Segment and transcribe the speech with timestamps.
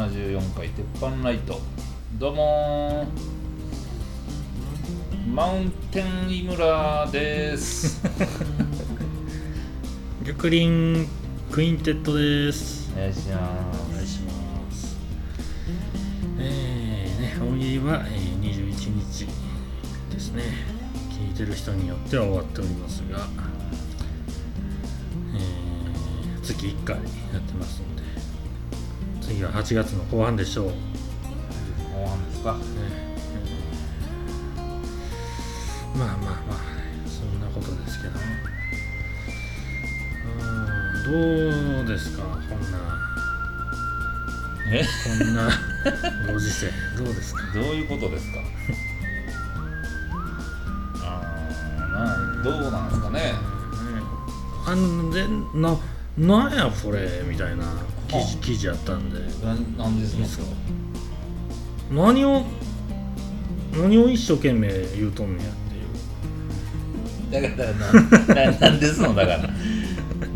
[0.00, 1.60] 第374回鉄板ライト。
[2.14, 5.30] どうもー。
[5.30, 8.00] マウンテン井村です。
[10.24, 11.06] 玉林
[11.50, 12.90] クインテッドです。
[12.96, 13.36] お願いしま
[13.90, 14.96] お願いします。
[16.38, 18.72] えー、ね大喜利は、えー、21
[19.12, 19.26] 日
[20.10, 20.44] ですね。
[21.10, 23.28] 聞いてる人によっては終わっておりますが、
[25.34, 27.02] えー、月1回や
[27.36, 28.00] ってますので
[29.62, 32.56] 8月の後半でしょう、後半ですか？
[32.58, 36.56] えーまあまあまあ
[37.06, 38.14] そんなことですけど。
[41.12, 42.22] うんどうですか？
[42.22, 42.78] こんな。
[44.72, 44.84] え？
[45.18, 45.50] こんな
[46.32, 46.70] ご時世。
[46.96, 47.42] どうですか？
[47.52, 48.38] どういうことですか？
[51.04, 51.80] あー
[52.38, 53.34] などうなんですかね？
[54.66, 55.76] あのでな
[56.16, 57.64] なんやこれみたいな
[58.10, 59.18] 記事記事あったんで。
[59.44, 60.44] ななんですか？
[61.92, 62.44] 何を
[63.72, 65.54] 何を一生懸命言うとんねやっ
[67.30, 67.56] ていう。
[67.56, 67.72] だか
[68.34, 69.14] らな ななんですの？
[69.14, 69.50] だから。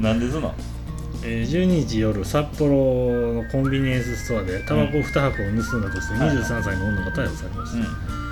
[0.01, 0.55] なんですの？
[1.27, 5.31] えー12日夜札幌のコンビニエンスストアでタバコ2箱を
[5.65, 6.37] 盗んだとしてはいはい。
[6.39, 7.83] 23歳の女が逮捕されました、うん。
[7.83, 8.24] えー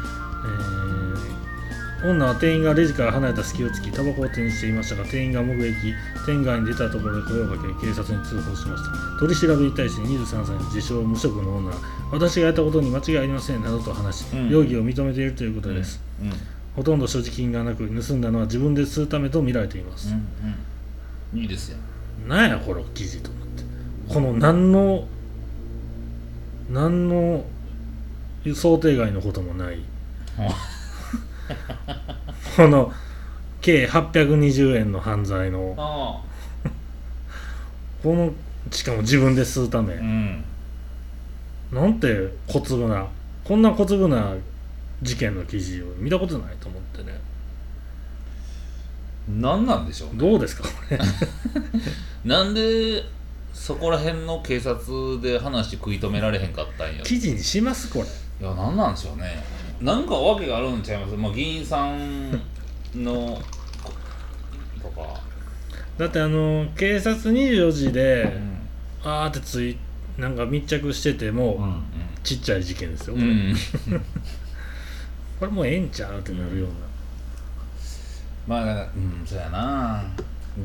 [2.04, 5.94] 女は店員がレジから離れた隙を突きタバコを手にしていましたが店員が目撃
[6.26, 9.18] 店外に出たところで声をかけ警察に通報しました。
[9.20, 11.76] 取り調べに対して23歳の自称無職の女は
[12.10, 14.48] 私がやったことに間違いありませんなどと話し、うん。
[14.50, 16.28] 容疑を認めているということです、うん。
[16.28, 16.34] うん。
[16.76, 20.12] ほとんど所持金がなく盗んだのは自分で吸うためと見られています、
[21.32, 21.40] うん。
[21.40, 21.78] いいですよ。
[22.26, 23.62] なんやこの記事と思って。
[24.12, 25.06] この何の
[26.70, 27.44] 何の
[28.54, 29.78] 想定外のこともない
[32.56, 32.92] この
[33.60, 35.74] 計820円の犯罪の。
[35.78, 36.20] あ
[38.02, 38.32] この
[38.70, 40.44] しかも自分で吸うため、あうん。
[41.72, 43.06] なんて小粒な
[43.44, 44.34] こんな小粒な
[45.02, 47.18] 事件の記事を見たことないと思ってね。
[49.28, 50.14] 何なんでしょうね。
[50.18, 50.64] どうですか？
[50.64, 50.98] こ れ
[52.24, 53.02] なんで
[53.52, 58.04] そこら辺の警察で話食い止められへんかったんや記事にしますこれ。
[58.46, 59.44] いや何なんでしょうね
[59.80, 61.16] なんか訳があるんちゃいます？
[61.16, 62.30] まあ議員さん
[62.94, 63.40] の
[64.82, 65.20] ことか、
[65.98, 68.58] だってあの警察24時で、うん。
[69.04, 69.76] あーってつい
[70.18, 71.82] なんか密着してても、うん。
[72.22, 73.54] ちっちゃい事件ですよ、これうん、
[75.40, 75.50] これ。
[75.50, 76.68] もうええんちゃうってなるよう
[78.50, 80.04] な、まあうんそうやな。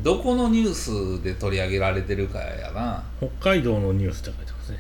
[0.04, 0.74] どこのニュー
[1.20, 3.04] スで取り上げられてるかやな。
[3.18, 4.78] 北海道のニュースって書いてますね。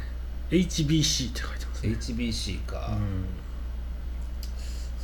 [0.51, 1.95] HBC って書いてますね。
[1.99, 2.99] HBC か、う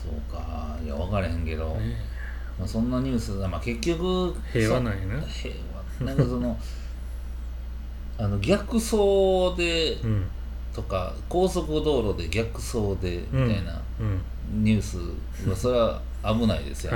[0.03, 0.77] そうか。
[0.83, 1.95] いや分からへんけど、んね
[2.59, 5.55] まあ、そんなニュース、まあ、結局平和なんやなそ平
[5.99, 6.05] 和。
[6.05, 6.57] なんかその
[8.17, 10.25] あの逆走でうん。
[10.73, 14.63] とか高速道路で逆走でみたいなうん。
[14.63, 14.97] ニュース。
[15.49, 16.93] はそれは危ないですよ、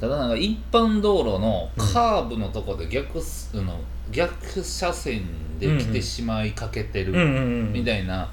[0.00, 3.78] ただなんか一般道路のカーブのとこで逆す、あの
[4.10, 5.22] 逆車線
[5.60, 7.30] で来てしまいかけてるうんうんう
[7.70, 7.72] ん。
[7.72, 8.28] みたいな、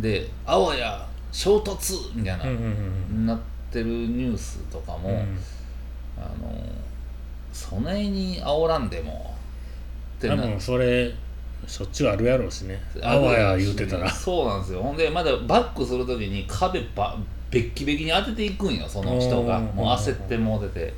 [0.00, 2.62] であわや衝突みたいな、うんうん
[3.10, 3.38] うんなっ
[3.72, 5.38] てるニュースとかも、うん。
[6.16, 6.54] あの
[7.52, 9.34] そないに煽らんでも
[10.18, 11.12] ってな多分それ
[11.66, 12.80] しょっちゅうあるやろうしね。
[13.02, 14.10] あわやし言うてたら。
[14.10, 14.82] そうなんですよ。
[14.82, 17.16] ほんでまだバックする時に壁ば
[17.50, 19.58] べっきべきに当てていくんよその人が。
[19.58, 20.94] うんもう焦ってもうてて。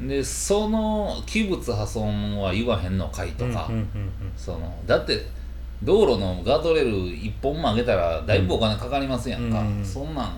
[0.00, 4.10] でその器物破損は言わへんのかいとか、うんうんうん。
[4.36, 5.26] そのだって
[5.82, 9.84] 道路のガードレール一本曲げたらだいぶお金かかりますやんか、うん。
[9.84, 10.32] そんなん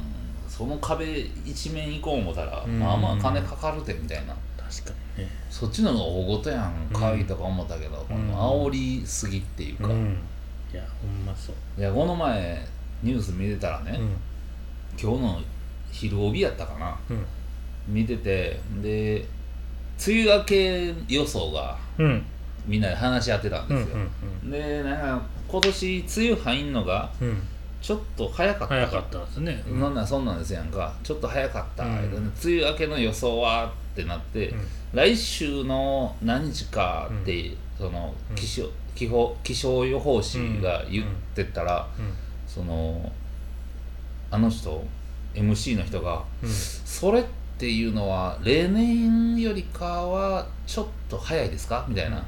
[0.49, 2.79] その壁一面行こう思ったら、うん。
[2.79, 4.35] まあまあ金かかるてみたいな。
[4.57, 5.31] 確かにね。
[5.51, 8.29] そっちの方が大事やんかいうんとか思ったけど、こうん。
[8.29, 10.17] の煽りすぎっていうか、うん。
[10.73, 11.81] いやほんまそう。
[11.81, 12.67] いやこの前
[13.03, 14.17] ニュース見てたらね、うん。
[15.01, 15.41] 今日の
[15.93, 16.99] 昼帯やったかな。
[17.11, 17.25] うん。
[17.87, 19.25] 見ててで
[20.07, 22.27] 梅雨明け予想がうん
[22.69, 23.97] みんなで話し合ってたんうんですよ、
[24.51, 27.11] でなんか今年梅雨入んのが
[27.81, 28.75] ちょっと早かった。
[28.75, 29.63] 早かったですね。
[29.69, 29.81] うん。
[29.81, 30.93] なんなんそんなんですやんか。
[31.03, 31.91] ちょっと早かった、うん。
[31.91, 32.03] 梅
[32.45, 34.67] 雨明けの予想はってなって、うん。
[34.93, 38.37] 来週の何日かって、そのうん。
[38.37, 42.13] 気象気候気象予報士が言ってたら、うん。
[42.47, 43.13] その
[44.31, 44.85] あの人
[45.35, 46.51] MC の人がうん。
[46.51, 47.29] それって
[47.67, 51.85] いうのは例年よりかはちょっと早いですか？
[51.89, 52.25] みたいな、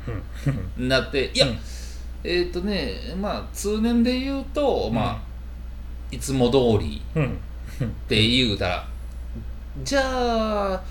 [0.78, 1.58] うんなっていや、うん。
[2.24, 5.20] えっ、とねまあ通年で言うと、まあ
[6.10, 7.38] いつも通りうん。
[7.84, 8.86] って言うたら
[9.84, 10.02] じゃ
[10.74, 10.82] あ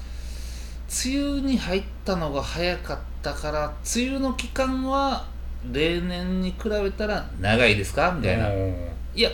[1.05, 5.25] 梅雨に入ったのが早かったから梅雨の期間は
[5.71, 8.11] 例年に比べたら長いですか？
[8.17, 9.29] みたいな、うんいや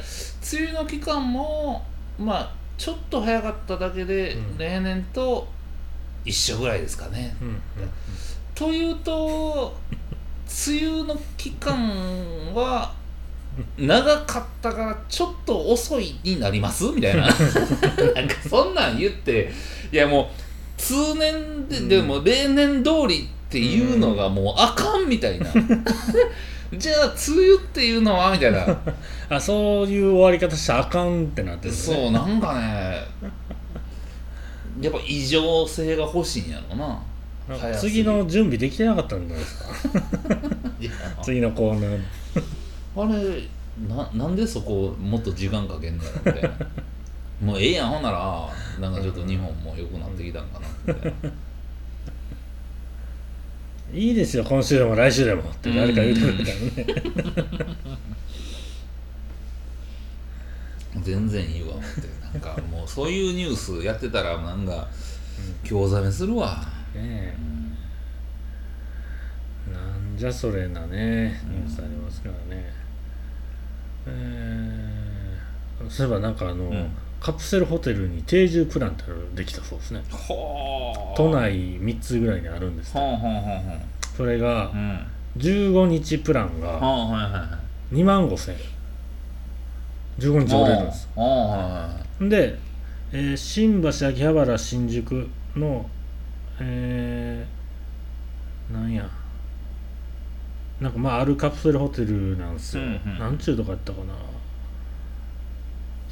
[0.53, 1.85] 梅雨の期間も
[2.17, 4.57] まあちょっと早かっただけで、うん。
[4.57, 5.48] 例年と
[6.25, 7.62] 一緒ぐらいですかね、うん。
[8.54, 9.75] というと
[10.68, 11.75] 梅雨の期間
[12.54, 12.94] は
[13.77, 16.86] 長かったからちょっと遅いになります？
[16.86, 17.24] みたいな。
[18.13, 19.51] なんかそんなん言って。
[19.92, 20.25] いやもう
[20.77, 21.88] 通年で、うん。
[21.88, 25.48] でも例年通りっていうのがもうあかんみたいな
[26.77, 27.13] じゃあ梅
[27.48, 28.66] 雨っていうのはみたいな。
[29.30, 33.04] あそういう終わり方したらあかんってなってる、ね、そうなんかね。
[34.81, 37.00] やっぱ異常性が欲しいんやろな。
[37.80, 39.57] 次の準備できてなかったんじゃないです
[41.18, 41.22] か？
[41.24, 42.00] 次のコーナー
[42.98, 43.48] あれ
[43.88, 46.50] ななんでそこもっと時間かけんのやろみたいな
[47.42, 48.50] もうええやんほんなら。
[48.80, 51.30] なんかちょっと日本も良くなってきたんかなみたいな
[53.93, 57.75] いいですよ今週でも来週でもって誰か言うてくれたらね。
[61.03, 64.87] 全然いいわ思ってなんかもうそういうニュースやってたらなんか
[65.63, 67.37] 興ざめするわ、ねえ。
[69.71, 72.73] なんじゃそれなねニュースありますからね。
[74.07, 79.03] えー、そういえばなんかあの、んカプセルホテルに定住プランって
[79.35, 80.03] できたそうですね。
[80.12, 81.17] はあ。
[81.17, 82.94] 都内3つぐらいにあるんです
[84.15, 85.07] それがあうん。
[85.38, 87.59] 15日プランがはあはいはいは
[87.91, 87.95] い。
[87.95, 88.62] 2万5千円。
[90.19, 91.09] 15日折れるんです。
[92.21, 92.59] で、
[93.12, 95.89] えー新橋秋葉原新宿の
[96.59, 99.09] えー、なんや。
[100.79, 103.19] なんかまああるカプセルホテルなんですよ、うんうん。
[103.19, 104.13] なんちゅうとかやったかな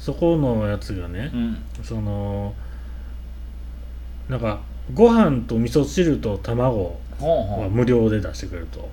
[0.04, 1.56] そこのやつがね、うん。
[1.82, 2.52] その
[4.28, 4.60] なんか
[4.92, 8.90] ご飯と味噌汁と卵は無料で出してくれると。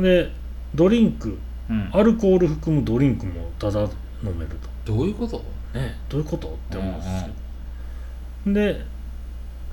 [0.00, 0.30] で
[0.74, 1.36] ドリンク
[1.68, 1.90] あうん。
[1.92, 3.90] アルコール含むドリンクもただ飲
[4.38, 4.94] めると。
[4.94, 5.44] どういうこと？
[5.74, 8.84] ねどういうことって思うんですよ、で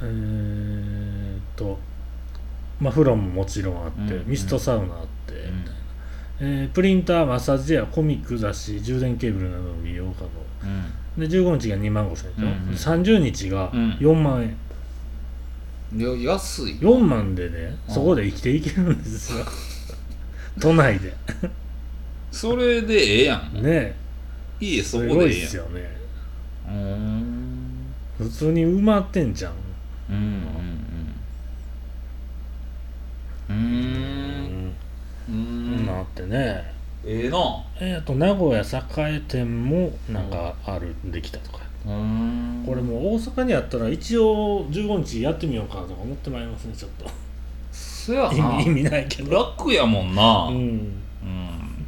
[0.01, 1.79] えーっと
[2.81, 5.59] まあ風呂ももちろんあって、うんミストサウナあって、うん。
[5.59, 5.76] みたいな
[6.39, 10.09] えープリンターマッサージチェアコミック雑誌充電ケーブルなどの美容家
[10.63, 10.85] うん。
[11.17, 13.05] 具で15日が2万5千円でしょ、うんうん。
[13.05, 13.91] で30日がうん。
[13.93, 14.55] 4万円、
[15.99, 16.73] いや安い。
[16.75, 17.93] 4万でねうん。
[17.93, 19.45] そこで生きていけるんですよ。
[20.61, 21.13] 都内で。
[22.31, 23.61] それでええやん。
[23.63, 23.95] ね。
[24.59, 25.41] 家そすごいこでええやん。
[25.41, 25.97] ですよね。
[26.71, 27.93] ん。
[28.17, 29.53] 普通に埋まってんじゃん。
[30.09, 30.37] うんうんうん
[33.49, 34.73] うーん
[35.29, 35.33] うー
[35.97, 36.63] んなってね。
[37.05, 37.37] ええな。
[37.79, 41.59] えー、と名古屋栄店もなんかある、できたとか。
[41.85, 42.63] うーん。
[42.65, 47.09] これもう大阪にあったら一応15日やってみようかとか思ってまいりますねちょっと。
[47.71, 50.47] そや意な味意味ないけど、楽やもんな。
[50.49, 50.57] うん。
[51.23, 51.85] うん、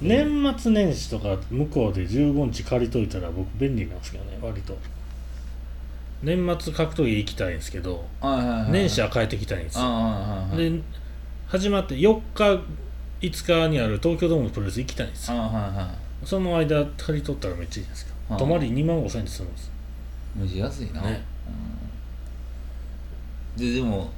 [0.00, 4.76] 年末年始とか向こうで15日借りといたら僕便利なんですけどね割と。
[6.22, 8.72] 年末格闘技行きたいんですけどはいはいはい。
[8.72, 10.12] 年始は帰ってきたいんですあよはいはい
[10.50, 10.56] はい。
[10.78, 10.82] で
[11.48, 12.62] 始まって4日
[13.22, 15.38] 5日にある東京ドームのプロレス行きたいんですよ。
[15.38, 15.88] あはいは
[16.22, 18.12] その間借り取ったらめっちゃいいじゃないですか。
[18.30, 19.70] ああ泊まり2万5千円で済むんですい
[20.40, 21.24] 無事安いな、ね。
[23.56, 23.62] うん。
[23.62, 24.10] ででも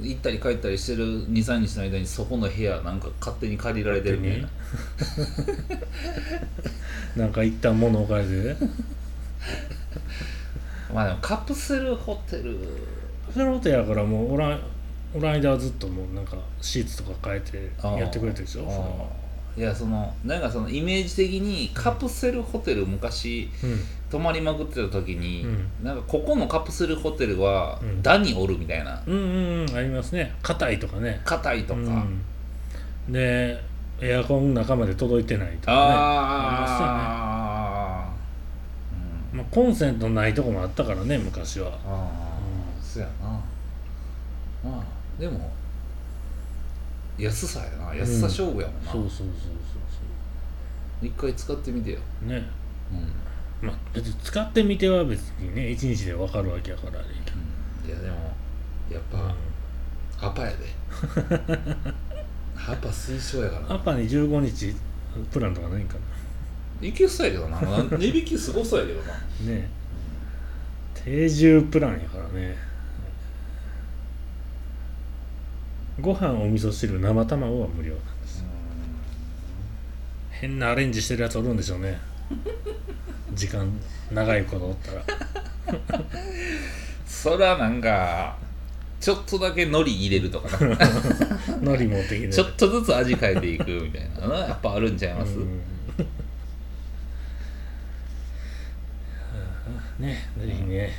[0.00, 4.48] 行ったり帰ったりしてる23日の間にそこの部屋なんか勝手に借りられてるみたいな。
[7.22, 8.30] なんか一旦物置かれて。
[8.30, 8.56] ね
[10.94, 12.56] まあでもカプセルホテル。
[13.34, 14.60] そのことやからもうおらん
[15.14, 18.64] おらん間はずっともうなんかシーツとか変えてやってくれてるでしょ？
[18.68, 19.26] そ
[19.60, 23.78] いやそのなんかそのイメージ的にカプセルホテル昔うん。
[24.08, 25.68] 泊まりまくってた時に、うん。
[25.82, 28.02] なんかここのカプセルホテルはうん。
[28.02, 29.02] ダにおるみたいな。
[29.06, 30.32] うんうんうんありますね。
[30.42, 31.20] 硬いとかね。
[31.24, 33.12] 硬いとか、うん。
[33.12, 33.60] で
[34.00, 35.78] エアコン中まで届いてないとかね。
[35.78, 36.52] あ
[38.12, 41.70] あまあ、コンセントないとこもあったからね昔は。
[41.70, 43.28] ああ、そやな。
[44.70, 44.84] まあ
[45.18, 45.50] でも
[47.18, 47.94] 安さやな。
[47.94, 49.26] 安さ勝負やもんな、そうそうそう
[51.02, 52.44] 一回使ってみてよ、そうね。
[53.62, 53.68] うん。
[53.68, 57.92] まあ別に使ってみては別にね一日で分かるわけやからあれやけど。
[57.92, 58.16] いやでも
[58.90, 60.56] やっぱ、アパやで。
[62.56, 63.74] アパ推奨やからな。
[63.74, 64.74] アパに15日
[65.30, 65.96] プランとかないんか
[66.80, 67.58] いけそうやけどな。
[67.98, 69.14] 値引きすごそうやけどなな。
[69.46, 69.68] ね。
[70.94, 72.56] 定住プランやからね
[76.00, 78.44] ご飯お味噌汁生卵は無料なんです。
[80.30, 81.98] 変なアレンジしてるやつおるんでしょうね。
[83.32, 83.66] 時間
[84.12, 85.02] 長いことおったら。
[87.06, 88.36] そらなんか
[89.00, 90.76] ちょっとだけ海苔入れるとかな。
[91.62, 92.28] 海苔持ってきて。
[92.28, 95.62] ちょっとずつ味変えていくみたいなのはやっぱあるんちゃいます、うん。
[99.98, 100.92] ねぜひね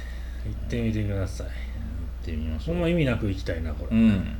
[0.43, 1.47] 行ってみてください。
[1.47, 2.75] 行ってみましょう。
[2.75, 4.37] んほま意味なく行きたいなこれ、うんうん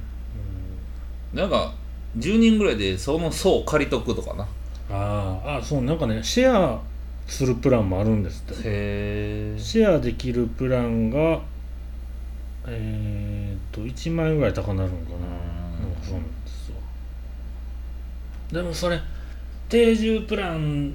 [1.34, 1.74] なんか
[2.18, 4.48] 10人ぐらいでその層借りとくとかな。
[4.90, 6.82] あーあそうなんかねシェア
[7.28, 8.62] するプランもあるんですって。
[8.62, 11.42] へえシェアできるプランが
[12.66, 15.18] えー、っと1万円ぐらい高なるのかな。
[15.18, 16.78] なんかそうなんですわ。
[18.52, 19.00] でもそれ
[19.70, 20.94] 定住プラン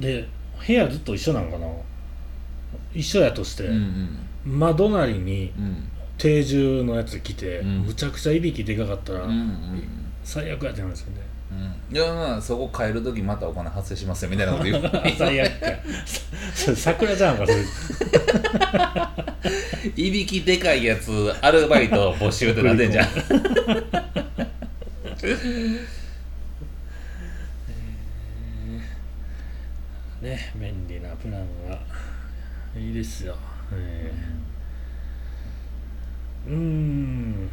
[0.00, 0.26] で
[0.66, 1.66] 部屋ずっと一緒なんかな。
[2.94, 3.74] 一緒やとして、うん
[4.46, 4.58] うん。
[4.58, 7.82] 窓なりにうん定住のやつ来て、うん。
[7.82, 9.82] むちゃくちゃいびきでかかったら、うんうん
[10.24, 11.22] 最悪やってなるんですよね。
[11.90, 11.96] うん。
[11.96, 14.82] いやまあそこ変える時またお金発生しますよみたいなこと言う。
[15.16, 15.66] 最悪か
[16.76, 17.58] 桜じゃんかそれ
[20.04, 23.08] いびきでかいやつアルバイト募集ってなってんじゃん。
[30.20, 31.78] ね便利なプランが。
[32.76, 33.34] いいですよ、
[33.72, 34.47] えー、
[36.48, 37.50] うーん。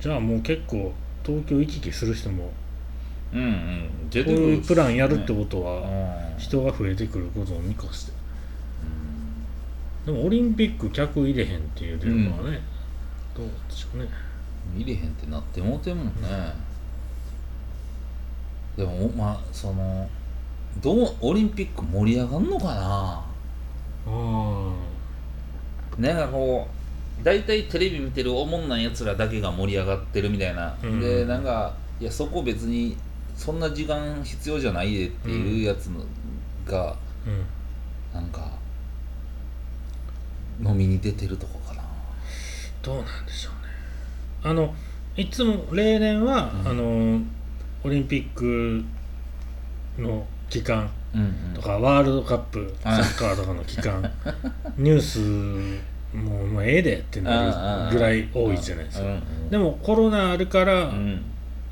[0.00, 0.92] じゃあもう結構
[1.24, 2.52] 東京行き来する人も
[3.32, 4.10] うんうん。
[4.10, 6.38] 出こういうプランやるってことはうん。
[6.38, 8.12] 人が増えてくることを見越して。
[10.06, 12.60] でもオリンピック客入れへんっていうのはね、
[13.36, 14.08] どうでしょうね。
[14.74, 16.12] 見れへんってなってもうてんもんね、
[18.78, 20.08] でもまあその
[20.82, 22.72] どうオリンピック盛り上がんのかな。
[22.72, 23.24] あ
[24.06, 24.72] あ
[26.00, 26.74] なんかこう
[27.22, 31.00] 大体テレビ見てるおもんないやつらだけが盛り上がってるみたいな、うん。
[31.00, 32.96] でなんかいやそこ別に
[33.36, 36.00] そんな時間必要じゃないでっていうやつの
[36.66, 36.96] が
[37.26, 37.44] うん。
[38.14, 38.50] なんか
[40.62, 41.82] 飲みに出てるとこかな。
[42.82, 44.50] どうなんでしょうね。
[44.50, 44.74] あの
[45.16, 46.68] いつも例年は、うん。
[46.68, 47.20] あの
[47.84, 48.82] オリンピック
[49.98, 51.54] の期間うんうん。
[51.54, 53.02] とか、ワールドカップサはい。
[53.02, 54.02] ッカーとかの期間
[54.76, 55.80] ニュース
[56.14, 61.24] もうもうええでってなるぐらい多いじゃないですか、うんうんでもコロナあるから、うん。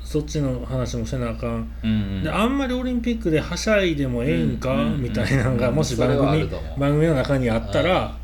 [0.03, 2.23] そっちの話もせなあかん、うんうん。
[2.23, 8.17] であんまりオリンピックではしゃいでもええんか、うんみたいなのがうんもし番組番組の中にあったら、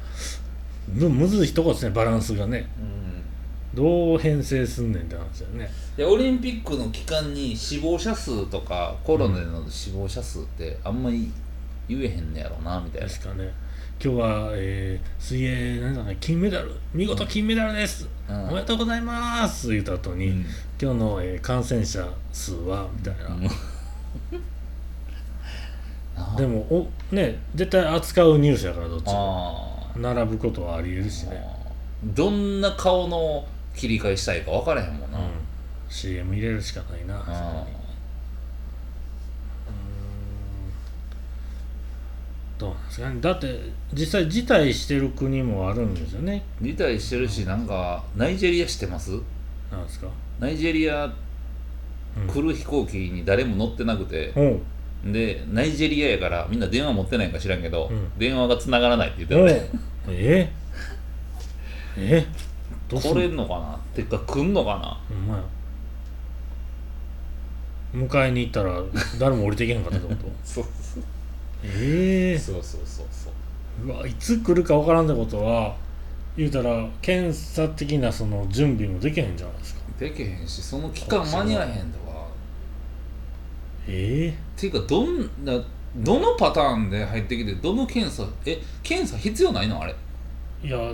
[0.91, 2.67] むむずいとこですねバランスがね。
[2.79, 3.75] うん。
[3.75, 5.69] どう編成すんねんって話だよね。
[5.95, 11.31] でオリンピックの期間に死亡者数とかコロナでの死亡者数ってあんまり
[11.87, 13.07] 言えへんねやろなみたいな。
[13.07, 13.53] ですかね
[14.03, 18.49] 今日は、えー水泳なんだかね金メダル見事金メダルです、うん。
[18.49, 19.71] おめでとうございます。
[19.71, 20.45] 言った後に、うん。
[20.81, 23.37] 今日の、えー感染者数はみたいな、
[26.37, 29.69] でもおね絶対扱うニュースやからどっちも。
[29.71, 31.41] あ並ぶことはありえるしーね、
[32.03, 35.25] どんな顔の切り替えしたいか分からへんもんな、うん、
[35.89, 37.65] CM 入れるしかないな
[42.57, 43.21] どうなんですかね。
[43.21, 43.59] だって
[43.93, 46.43] 実際辞退してる国もあるんですよね。
[46.61, 49.11] ー辞退してるしなんかナイジェリア知ってます？
[49.71, 50.07] なんですか？
[50.39, 51.05] ナイジェリア
[52.17, 52.27] うん。
[52.27, 54.59] 来る飛行機に誰も乗ってなくて、おう。
[55.11, 58.09] でナイジェリアやからみんな電話持ってないんか知らんけど、うん。
[58.17, 59.61] 電話が繋がらないって言ってた。
[59.61, 59.69] ね
[60.09, 60.49] え？
[61.97, 62.25] え？
[62.87, 63.15] どうすんの？
[63.15, 63.77] 来れんのかな？
[63.93, 64.97] てか来んのかな？
[65.09, 65.43] ほんまや。
[67.93, 68.81] 迎えに行ったら
[69.19, 70.29] 誰も降りてけへんかったってこと？
[70.43, 70.65] そう
[71.77, 73.87] ええそうそうそうそう。
[73.87, 75.75] うわいつ来るか分からんってことは
[76.37, 79.81] 言うたら検査的なその準備もできへんじゃないですか。
[79.99, 82.27] できへんしその期間間に合えへんとか。
[83.87, 85.53] ええていうかどんな
[85.97, 89.81] どのパターンで入ってきてどの検査え検査必要ないの？
[89.81, 89.95] あれ。
[90.63, 90.93] いやよ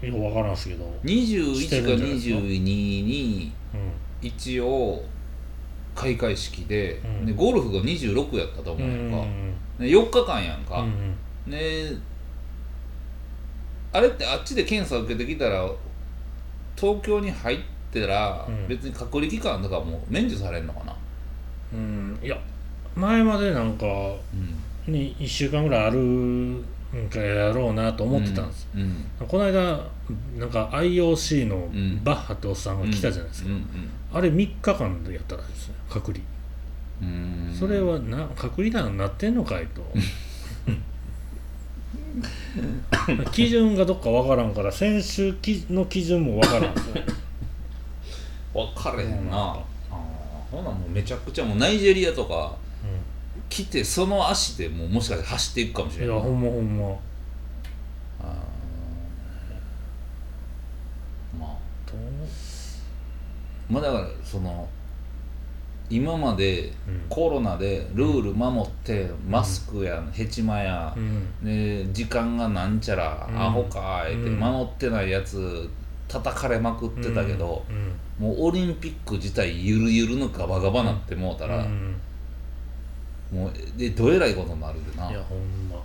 [0.00, 0.84] く分からんすけど。
[1.04, 3.52] 21してかるんじゃないですか22に
[4.22, 5.02] う一応
[5.94, 7.26] 開会式で,、うん。
[7.26, 9.30] でゴルフが26やったと思んううんやんか、ん。
[9.30, 9.54] で
[9.86, 11.98] 4日間やんか、うんね
[13.92, 15.68] あれってあっちで検査受けてきたら
[16.76, 17.58] 東京に入っ
[17.92, 18.68] たら、うん。
[18.68, 20.96] 別に隔離期間とかも免除されんのかな？
[21.72, 22.18] うん。
[22.22, 22.38] いや
[22.94, 23.86] 前までなんか
[24.86, 24.92] うん。
[24.92, 26.64] に1週間ぐらいあるん
[27.10, 29.06] かやろうなと思ってたんです、うん。
[29.26, 29.80] この間
[30.38, 32.00] なんか IOC のん。
[32.04, 33.66] バッハっておっさんが来たじゃないですか、うん
[34.12, 36.29] あれ3日間でやったらしいですね隔離、うんうん
[37.58, 39.82] それはな隔離団になってんのかいと。
[43.32, 46.74] 基準がどっかわからんから選手きの基準もわからん。
[48.52, 49.56] 分かれへんな、
[50.50, 52.56] ほなもうめちゃくちゃもうナイジェリアとか
[53.48, 56.12] 来てその足でもうもしかして走っていくかもしれな。
[56.12, 56.96] いいやほんまほんま。
[58.22, 58.34] あ
[63.70, 64.68] まあだからその
[65.90, 67.02] 今までうん。
[67.08, 71.44] コロナでルール守ってマスクやヘチマやうん。
[71.44, 73.42] で時間がなんちゃらうん。
[73.42, 75.68] アホかーってうん守ってないやつ
[76.08, 77.64] 叩かれまくってたけど
[78.18, 78.26] うん。
[78.26, 81.96] もうオリンピック自体ゆるゆるのガバガバなってもうたらうん。
[83.32, 85.10] もうでどえらいことになるでな。
[85.10, 85.82] いやほんま、ね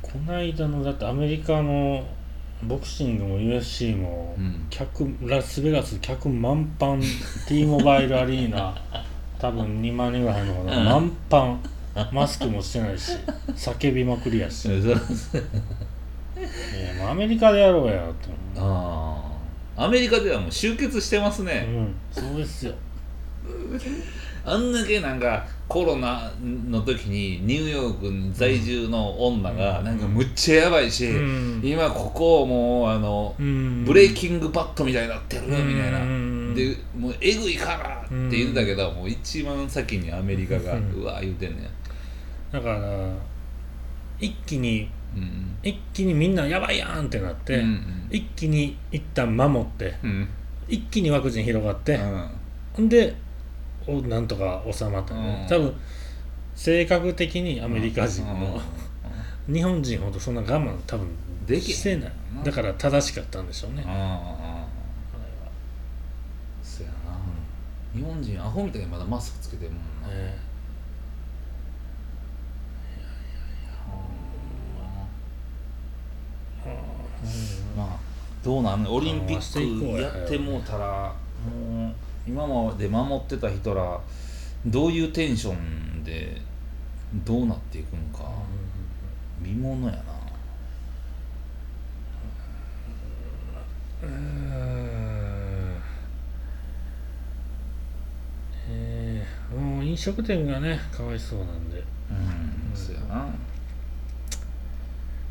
[0.00, 2.06] こないだのだってアメリカの
[2.62, 4.66] ボクシングも UFC もうん。
[4.70, 6.98] 客ラスベガス客満帆。
[7.48, 8.74] T モバイルアリーナ。
[9.38, 10.84] 多分2万人ぐらい入るのかな、うん。
[10.86, 11.58] 満帆。
[12.12, 13.12] マスクもしてないし。
[13.54, 14.96] 叫びまくりやし、いや
[16.98, 18.10] もうアメリカでやろうや。
[18.10, 19.22] って思あ
[19.76, 22.74] あアメリカではもう集結してますう、ね、うん、そうですよ
[24.48, 31.60] あんだけなんかコロナの時にニューヨークに在住の女がなんかむっちゃやばいし、うん。
[31.64, 33.84] 今ここもうあの、うん。
[33.84, 36.54] ブレイキングバットみたいになってるみたいな、うん。
[36.54, 41.68] でもうえぐいからって言うんだけど、もう一番先にアメリカが、ううんわ言うてんねん
[42.52, 43.12] だから
[44.20, 45.56] 一気にうん。
[45.64, 50.28] 一気にみんなやばいやんってなって、うん一気に一旦守ってうん。
[50.68, 51.98] 一気にワクチン広がって、
[52.78, 53.16] うんで
[53.86, 55.48] おなんとか収まったね、うん。
[55.48, 55.74] 多分
[56.54, 58.60] 性格的にアメリカ人も、
[59.46, 61.08] 日本人ほどそんな我慢多分
[61.46, 62.12] できてない。
[62.44, 63.84] だから正しかったんでしょうね。
[63.86, 64.66] ああああ
[66.62, 66.94] そやな、
[67.94, 70.36] 日本人アホみたいにまだマスクつけてるもんな、ね
[77.76, 77.84] ま。
[77.84, 77.96] あ
[78.42, 81.92] どうなんオリンピックやってもうたらもう
[82.26, 84.00] 今まで守ってた人ら
[84.66, 86.40] どういうテンションで
[87.24, 88.28] どうなっていくんか
[89.40, 90.02] 見ものやな。
[94.02, 95.82] うーん。
[98.68, 101.78] えーもう飲食店がねかわいそうなんで。
[102.10, 103.32] うんそやな。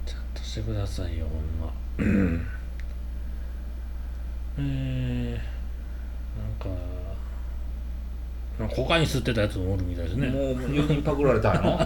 [0.05, 1.73] ちゃんとしてくださいよほんま。
[4.57, 5.39] えー、
[6.37, 6.79] なんか
[8.59, 11.77] なんかコカイン吸ってたやつもおるみたいですねもう4人パクられたんやろ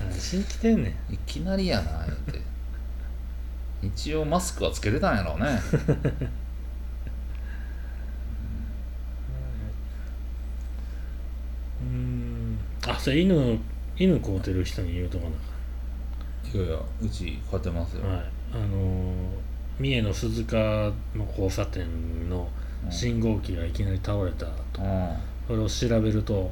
[0.00, 2.40] 何しに来てんねんいきなりやな言うて
[3.82, 5.46] 一応マスクはつけてたんやろうね
[11.80, 13.58] うんあそれ犬
[13.98, 15.30] 犬飼うてる人に言うとこな
[16.52, 19.14] いやいやうち飼ってますよ、はいあのー
[19.78, 20.92] 三重の鈴鹿の
[21.30, 22.46] 交差点の
[22.88, 25.16] 信号機がいきなり倒れたと、うん。
[25.46, 26.50] それを調べると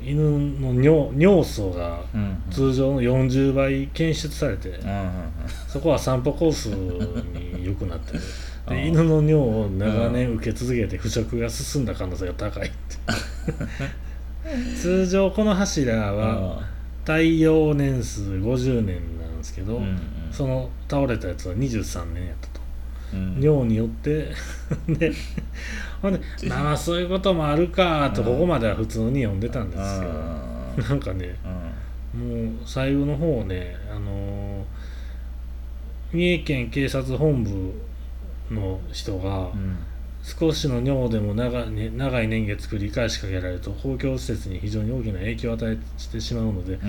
[0.00, 0.22] 犬
[0.60, 5.10] の尿尿素がうん通常の40倍検出されて、うんうん
[5.66, 8.20] そこは散歩コースに良くなってる。
[8.68, 12.76] で犬の尿を長年受け続けて腐食が進んだ可能性が高いって。
[14.80, 16.62] 通常この柱は
[17.04, 19.98] 耐用年数50年なんですけど、うんうん。
[20.30, 22.47] その倒れたやつは23年やった
[23.10, 23.40] と、うん。
[23.40, 24.28] 尿によって。
[24.88, 25.12] で
[26.00, 28.28] ほんで まあそういうこともあるかとうん。
[28.28, 30.10] ここまでは普通に読んでたんですよ、
[30.76, 31.36] うなんかね
[32.16, 32.18] ん。
[32.18, 34.64] もう最後の方ねあのー
[36.10, 37.50] 三重県警察本部
[38.50, 39.76] の人がうん
[40.38, 45.78] 少しの尿でも長,、ね、長い年月繰り返しかけられると公共施設に非常に大きな影響を与え
[46.12, 46.80] てしまうのでうん。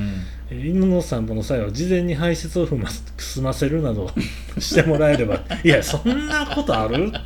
[0.51, 4.11] えー犬の散歩の際は事前に排泄をふま済ませるなど
[4.59, 7.11] してもらえればいやそんなことある？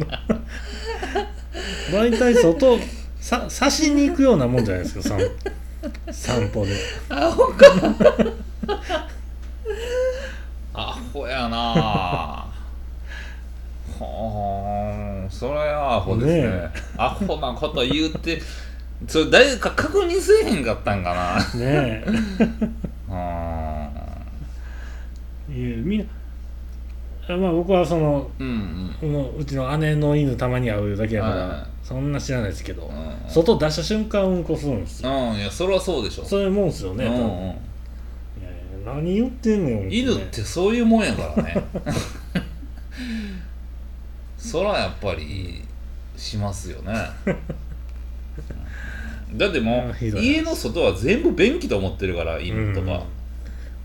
[1.91, 2.79] 大体外
[3.19, 5.19] さ刺しに行くようなもんじゃないですか散
[6.11, 6.71] 散歩で。
[7.09, 7.65] アホか。
[10.73, 12.45] アホやな
[14.03, 16.41] はあそれはアホですね。
[16.43, 18.41] ねアホなこと言うて
[19.07, 21.59] それ誰か確認せえへんかったんかな。
[21.59, 22.03] ね
[23.09, 23.89] あ
[25.49, 26.05] え いやみんな
[27.27, 28.95] あまあ僕はそのーうん。
[28.99, 33.15] このうちの姉の犬たまに会うだけやから、はいそんな知らないですけど、うんうん。
[33.27, 36.23] 外出した瞬間うんこするんですよ、うんいやそれはそうでしょ。
[36.23, 37.19] そういうもんですよね、うんうん。
[37.19, 37.45] いやい
[38.85, 41.61] や何言ってんのよ犬ってそういうもんやからね
[44.53, 45.63] そらやっぱり
[46.15, 46.93] しますよね。
[49.33, 53.03] だってもう 家の外は全部便器と思ってるから犬とか、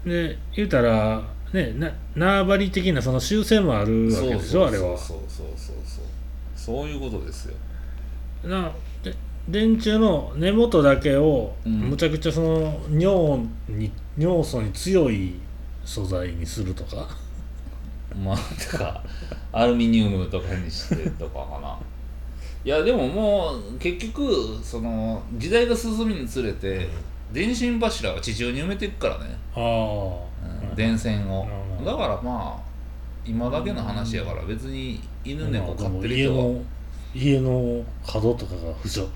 [0.04, 1.22] で言うたら
[1.54, 4.94] ねな縄張り的なその習性もあるわけでしょあれは。
[4.98, 6.04] そうそうそうそう。
[6.54, 7.54] そういうことですよ。
[8.44, 8.70] な
[9.02, 9.14] で
[9.48, 11.72] 電柱の根元だけをうん。
[11.88, 15.32] むちゃくちゃその尿に尿素に強い
[15.86, 17.08] 素材にするとか
[18.16, 19.02] まあてか
[19.52, 21.78] アルミニウムとかにしてとかかな。
[22.64, 26.88] いやでももう結局その時代が進むにつれて
[27.32, 31.46] 電信柱が地中に埋めていくからね、ああ、うん電線を。
[31.78, 32.68] うんだからまあ
[33.24, 36.42] 今だけの話やから別に犬猫飼ってる家人が。
[36.42, 36.62] の
[37.14, 39.10] 家の角とかが腐食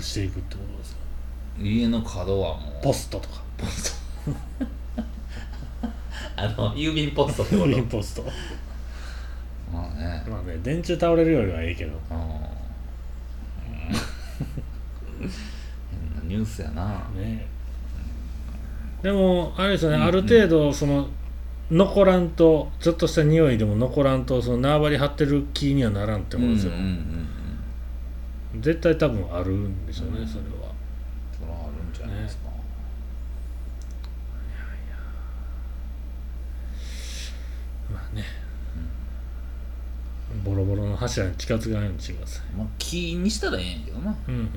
[0.00, 1.00] していくってことですか？
[1.62, 2.82] 家の角はもう。
[2.82, 3.42] ポストとか。
[3.56, 3.94] ポス
[4.26, 4.66] ト
[6.40, 8.24] あの郵便ポストってこ郵便とポスト。
[9.72, 10.24] まあね。
[10.28, 11.92] まあね電柱倒れるよりはいいけど。
[11.92, 11.98] うん。
[15.20, 15.28] 変
[16.16, 17.08] なニュースやな。
[17.14, 17.46] ね。
[19.02, 20.04] でもあれですよね、うん。
[20.04, 21.08] ある程度その
[21.70, 26.94] 残らんとちょっとした匂いでも残らんとその縄張り張ってる気にはならんってことですよ、うんうんうん
[28.54, 28.62] うん。
[28.62, 30.26] 絶対多分あるんでしょうね、うん。
[30.26, 30.50] それは。
[31.32, 32.50] それはあるんじゃないですか、
[37.92, 38.24] まあね、
[40.44, 44.10] ボロボロの柱に近づかないようにしてくださまあ木にしたらええんやけどな。
[44.12, 44.48] いうんうん。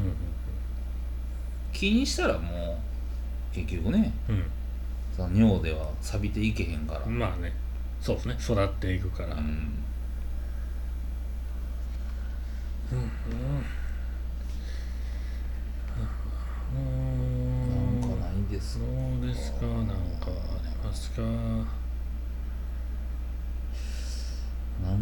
[1.71, 2.77] 木にしたらも
[3.51, 4.43] う結局ねうん。
[5.15, 7.53] その尿では錆びていけへんから、うんまあね。
[8.01, 8.37] そうですね。
[8.39, 9.39] 育っていくから、うん。
[12.91, 13.07] うんうん。
[16.75, 18.79] なんかないです。
[18.79, 18.85] そか
[19.21, 19.65] うですか？
[19.65, 19.93] なんか
[20.27, 20.29] あ
[20.63, 21.21] りますか？
[21.21, 21.67] なん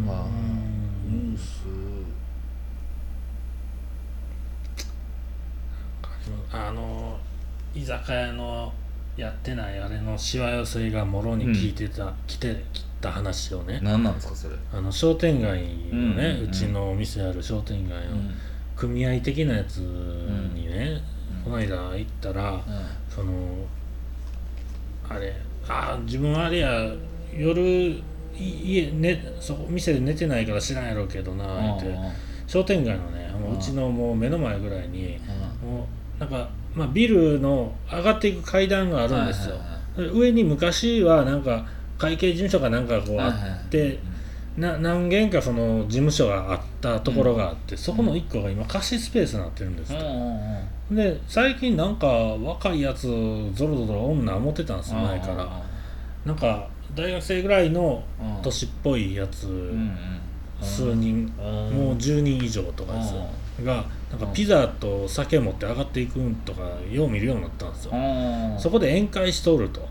[0.06, 0.81] かうん
[1.12, 1.64] ニュース
[6.52, 7.18] あの
[7.74, 8.72] 居酒屋の
[9.18, 13.80] やってないあれのしわ寄せがもろに聞いてた、来てきた話をね。
[13.84, 14.56] 何なんですかそれ。
[14.74, 18.16] あの商店街のね、うちのお店ある商店街の
[18.76, 21.02] 組合的なやつにね、
[21.38, 21.44] うん。
[21.44, 22.64] この間行ったら、
[23.10, 23.34] その
[25.10, 25.36] あれ
[25.68, 26.94] あ自分あれや
[27.34, 28.04] 夜い
[28.38, 32.32] 家、ね、そこ店で寝てないから知らんやろうけどな言って。
[32.52, 33.58] 商店街のねもううん。
[33.58, 35.18] うちのもう目の前ぐらいに
[35.64, 39.56] もうなんか、まあ、ビルの上がっていく階段があるんですよ、
[40.14, 41.66] 上に昔はなんか
[41.98, 44.00] 会計事務所かなんかこうあって、
[44.58, 53.08] な何軒かその事務所があったところがあって、そこの1個が今貸しスペースになってるんですって、で最近なんか若いやつ
[53.54, 55.64] ゾロゾロ女思ってたんですよ前から。
[56.26, 58.04] なんか大学生ぐらいの
[58.42, 59.48] 年っぽいやつ
[60.62, 63.26] 数人もう10人以上とかですよ。
[63.64, 67.94] がなんかピザと酒持って上がっていくんとかよう見るようになったんですよ。
[68.58, 69.88] そこで宴会しとると。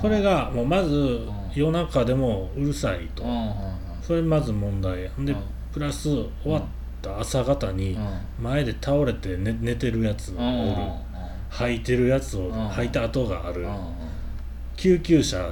[0.00, 1.20] それがもうまず
[1.54, 3.24] 夜中でもうるさいと。
[4.02, 5.36] それまず問題でうん。
[5.72, 6.62] プラス終わっ
[7.00, 7.96] た朝方に
[8.40, 10.82] 前で倒れて寝寝てるやつがおる。
[11.48, 12.52] 吐いてるやつをうん。
[12.52, 13.66] 吐いた跡がある。
[14.76, 15.50] 救急車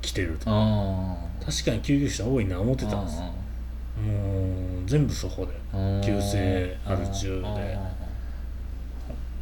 [0.00, 0.44] 来てると。
[0.44, 3.18] 確かに救急車多いな思ってたんです。
[3.20, 3.32] もう
[4.86, 5.52] 全部そこで。
[6.04, 7.78] 急性アル中で。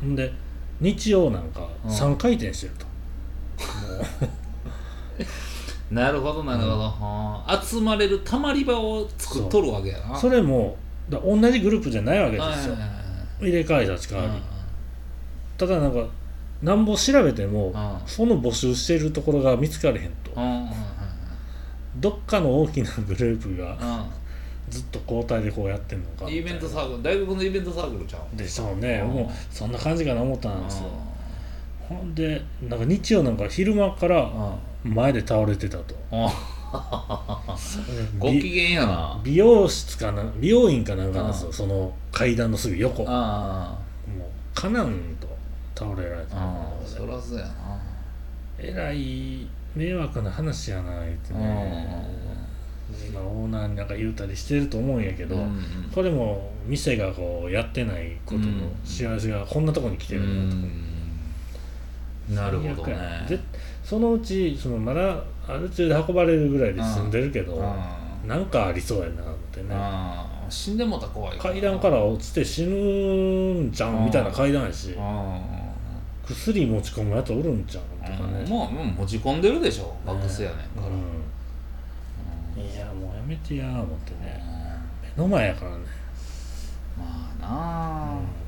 [0.07, 0.33] んで
[0.81, 1.91] 日曜なんかうん。
[1.91, 2.87] 3回転してると。
[5.91, 6.69] なるほどなるほ
[7.49, 10.17] ど、集まれるたまり場を作っとるわけやな。
[10.17, 10.77] それも
[11.09, 12.77] だ同じグループじゃないわけですよ。
[13.41, 14.43] 入れ替え立ち替わりうん
[15.57, 16.05] ただなんか
[16.63, 18.01] なんぼ調べてもうん。
[18.07, 20.11] その募集しているところが見つかれへん
[21.97, 23.79] どっかの大きなグループがう
[24.71, 27.03] ずっと交代でこうやってんのかんイベントサークル。
[27.03, 29.03] 大学のイベントサークルちゃうでしょうね。
[29.05, 29.15] うん。
[29.15, 30.91] もうそんな感じかな思ったんですよ。
[31.89, 34.31] ほんでなんか日曜なんか昼間から
[34.85, 35.95] 前で倒れてたと。
[38.19, 39.21] ご美機嫌やな。
[39.25, 41.53] 美容室かな美容院かなんかなんですよ。
[41.53, 43.05] その階段のすぐ横。
[43.05, 43.79] もうあ
[44.55, 45.29] かなんと
[45.75, 46.37] 倒れられた
[46.85, 47.81] そらそうやな。
[48.59, 52.29] えらい迷惑な話やな言ってね。
[53.07, 55.63] 今オーナーになんか言うたりしてると思うんやけど、うん
[55.95, 58.47] これも店がこうやってないことの
[58.85, 63.27] 幸せがこんなとこに来てうるなと、んなるほどね。
[63.29, 63.39] で
[63.85, 67.75] そのうちそのまだアル中で運ばれるぐらいで住んでるけど、うん。
[68.27, 69.69] なんかありそうやなってね、
[70.51, 75.41] 死んでもたら怖い階段から落ちて死ぬんちゃうんみたいな階段やし、あ
[76.27, 77.85] 薬持ち込むやつおるんちゃう？
[77.97, 79.95] んとかね、もうもう持ち込んでるでしょ。
[80.07, 80.89] バックスやねんから。
[80.89, 82.71] うん。
[82.71, 84.43] いやもうやめてや思ってね。
[85.17, 85.79] 目の前やからね、
[86.97, 87.05] ま
[87.39, 88.39] あなあ。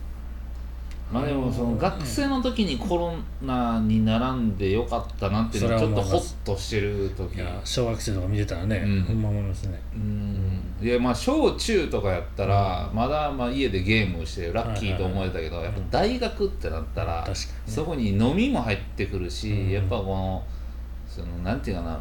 [1.13, 9.03] まあでもその学生の時にコロナに並んでよかったなっていうのはちょっとホッとしてる時いや小学生とか見てたらね、うん。
[9.03, 17.29] ほんま思いますねうんいやまあ小中とかやったらまだまあ家でゲームしてラッキーと思えたけどやっぱ大学ってなったら
[17.67, 19.71] そこに飲みも入ってくるし、うん。
[19.71, 20.43] やっぱこの
[21.07, 22.01] そのなんていうかな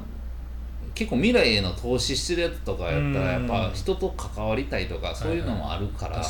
[0.95, 6.21] 結構未来への投資してるやつとかやったらやっぱうん人と関わりたいとかそういうのもあるから、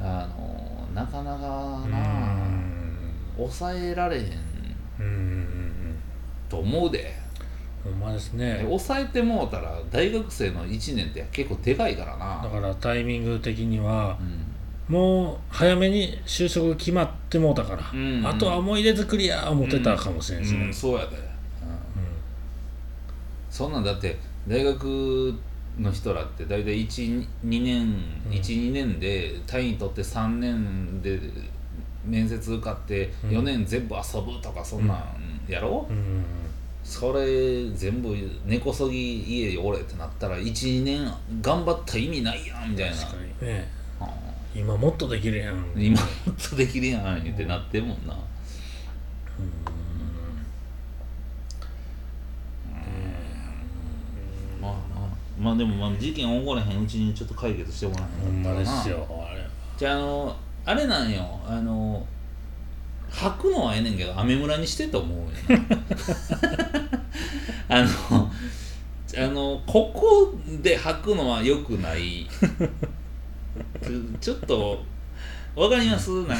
[0.00, 2.72] あのなかなかうな、ん。
[3.36, 4.52] 抑えられへん。
[6.48, 7.16] と思うで、
[7.84, 8.60] ほんまですね。
[8.64, 12.40] 抑えてもうたら大学生の1年って結構でかいからな。
[12.42, 14.94] だからタイミング的にはうん。
[14.94, 18.18] もう早めに就職決まってもうたから、うん。
[18.18, 21.22] うんあとは思い出作りや思ってたかもしれないですね、うん、そうやで、うん。
[23.50, 24.16] そんなんだって
[24.46, 25.34] 大学
[25.78, 27.82] の人らって大体12年
[28.26, 28.32] うん。
[28.32, 31.18] 12年で単位取って3年で
[32.04, 33.30] 面接受かってうん。
[33.30, 35.04] 4年全部遊ぶとかそんなん
[35.48, 36.24] やろ、うんうん
[36.84, 38.14] それ全部
[38.44, 42.96] 根こそぎ家におれってなったら12年頑張った意味ないやんみたいな。
[42.96, 43.68] 確かにね。
[44.00, 44.08] あ
[44.54, 45.54] 今もっとできるやん。
[45.54, 48.14] あ今もっとできるやんってなってんもんな、
[54.60, 54.72] まあまあ
[55.40, 58.82] まあでもまあ事件起こらへんうちにちょっと解決してもらえへんかったらな。
[59.78, 61.40] じゃああのあれなんよ。
[61.46, 62.06] あの
[63.12, 65.18] 吐くのはええねんけど雨村にしてと思う
[65.52, 65.78] よな。
[67.76, 68.30] あの
[69.14, 72.26] あのここで吐くのはよくない。
[74.20, 74.82] ちょっと
[75.54, 76.10] わかります？
[76.10, 76.36] なんか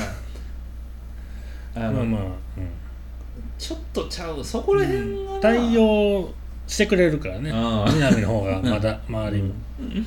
[1.74, 2.22] あの、まあまあ、
[3.58, 4.42] ちょっとちゃう。
[4.44, 6.32] そこら辺がな、対応
[6.66, 7.52] してくれるからね。
[7.52, 10.06] 南の方がまだ周りも、うん、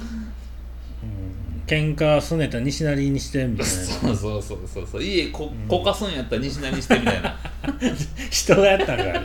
[1.67, 3.73] 喧嘩すねた西成にしてみたいな。
[3.73, 4.87] そうそうそうそう。
[4.87, 7.35] そう家ここかすんやったら西成にしてみたいな。
[8.29, 9.21] 人がやったんかあれ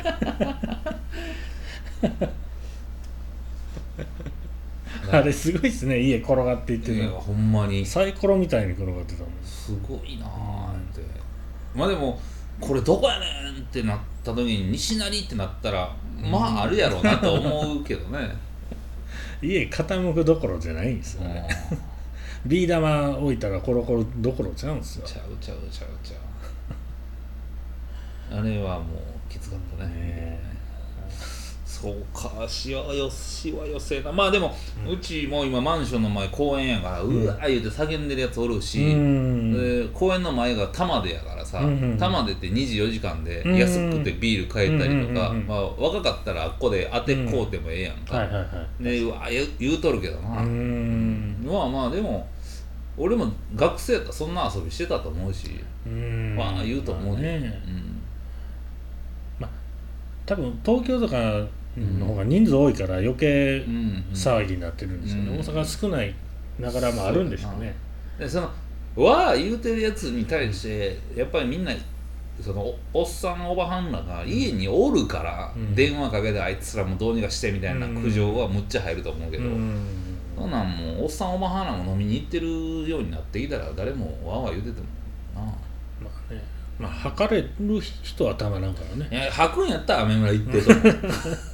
[5.19, 7.85] あれすごいっすね家転がっていっていやるのほんまに。
[7.85, 11.03] サイコロみたいに転がってたもんすごいなあって。
[11.75, 12.19] まあでも
[12.61, 18.19] これどこやねんってなった時に西成ってなったらまああるやろうなと思うけどね、
[19.43, 21.29] 家傾くどころじゃないんですうん。
[21.29, 21.49] よね
[22.47, 25.07] ビー玉置いたらコロコロどころちゃうんですよ。
[25.07, 26.21] ちゃうちゃうちゃうちゃう。
[28.39, 29.95] あれはもうきつかったね。
[29.95, 30.50] ね
[31.81, 34.13] そうかしわよしわよせな。
[34.13, 34.55] まあでも、
[34.87, 39.53] うちも今マンションの前公園やから、うわー言うて叫んでるやつおるし、うん。
[39.53, 52.29] で公園の前が玉でやからさ、うんうん玉でって24時間でうんうん安くてビール買えたりとか、うんうんうんまあ、若かったらあっこで当てこうてもええやんか、はいはいはいでうわ言う言うとるけどうな、んまあまあでも
[52.99, 55.49] 俺も学生やったらそんな遊びしてたと思うし、
[55.87, 56.37] うん。
[56.37, 57.63] まあ言うと思うで、ね。
[57.67, 58.01] うん。
[60.27, 61.17] 多分東京とか
[61.81, 63.65] の方が人数多いから余計
[64.13, 65.39] 騒ぎになってるんですよね、うん。
[65.39, 66.15] 大阪は少ない
[66.59, 67.75] ながらもあるんでしょうね。
[68.19, 68.51] でその
[68.97, 71.73] わあ言うてるやつに対してやっぱりみんな
[72.41, 75.75] そのおおっさんおばはんらが家におるから、うん。
[75.75, 79.87] 電話かけてあいつらもどうにかしてみたいな苦情はむっちゃ入ると思うけど、うん。
[80.37, 84.87] そんなんもうおっさんおばはんらも飲みに行ってるようになってきたら誰もわーわー言うてても
[85.35, 85.53] な。
[86.03, 86.43] まあね。
[86.79, 89.09] まあ測れる人はたまらんからね。
[89.11, 90.71] いや吐くんやったら雨村行ってと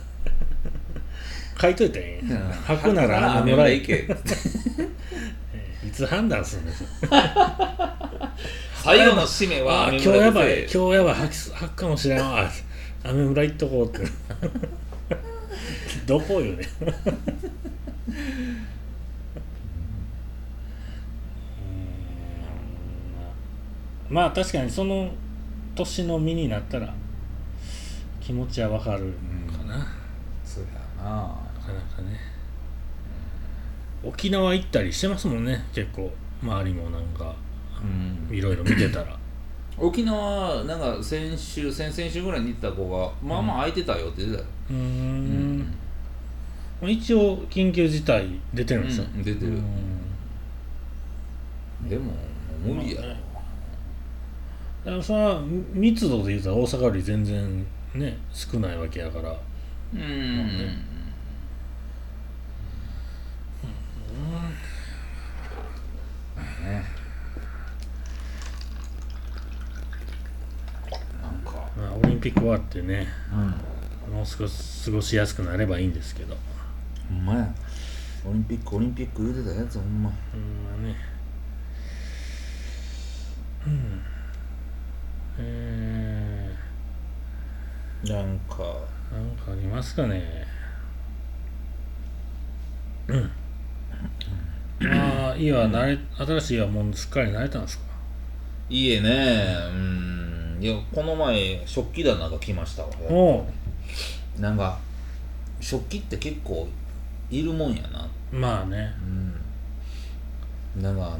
[1.61, 2.39] 書いといたらええうん。
[2.39, 4.17] 吐くなら雨雨村行け。
[5.87, 6.89] いつ判断するんですよ。
[8.75, 10.61] 最後の締めは今日やばい。
[10.63, 11.15] 今日やばい。
[11.15, 12.51] 吐き吐くかもしれんわ。
[13.05, 14.07] 雨村行っとこうって。
[16.07, 16.69] どこよね。
[24.09, 24.15] うん。
[24.15, 25.11] まあ確かにその
[25.75, 26.95] 年の身になったら
[28.21, 29.13] 気持ちはわかる
[29.51, 29.91] かな、なか
[30.45, 30.71] そうや
[31.05, 31.37] な
[31.73, 32.19] なかね。
[34.03, 36.13] 沖縄行ったりしてますもんね結構。
[36.43, 37.35] 周りもなんか
[37.83, 38.37] うん。
[38.37, 39.19] いろいろ見てたら。
[39.79, 45.59] 沖縄なんか先週先々週ぐらいに行った子がまあまあ空いてたよって言ってたよ、うーうん。
[45.61, 45.75] ん
[46.91, 49.53] 一応緊急事態出てるんですよ、うん出てる。
[49.53, 49.63] うん。
[51.89, 52.13] でも
[52.65, 53.21] 無理やろ、まあね。
[54.85, 55.43] だからそれは
[55.75, 59.37] 密度で言うと大阪より全然ね少ないわけやから。
[59.93, 60.96] うん、ね
[66.67, 66.85] ね。
[71.23, 73.07] なんか、まあオリンピック終わってね
[74.09, 76.37] うん、もう少し過ごしやすくなればいいんですけど。
[77.09, 77.55] ほんまや。
[78.29, 80.11] オリンピックオリンピック言うてたやつほんま。
[80.35, 80.97] うんまあね。
[83.67, 84.03] うん。
[85.39, 86.57] え
[88.05, 88.57] なんか。
[89.13, 90.47] ー、なんかありますかね。
[93.09, 93.31] うん
[94.79, 97.85] まあいいわ慣れ新しいはもうすっかり慣れたんですか？
[98.69, 99.47] いいえね。
[99.71, 100.59] うん。
[100.61, 102.89] いやこの前食器棚が来ましたわ。
[103.09, 103.47] お
[104.39, 104.41] う。
[104.41, 104.79] なんか
[105.61, 106.69] 食器って結構
[107.31, 108.09] いるもんやな。
[108.33, 108.93] まあね。
[110.77, 110.83] うん。
[110.83, 111.19] なんかあの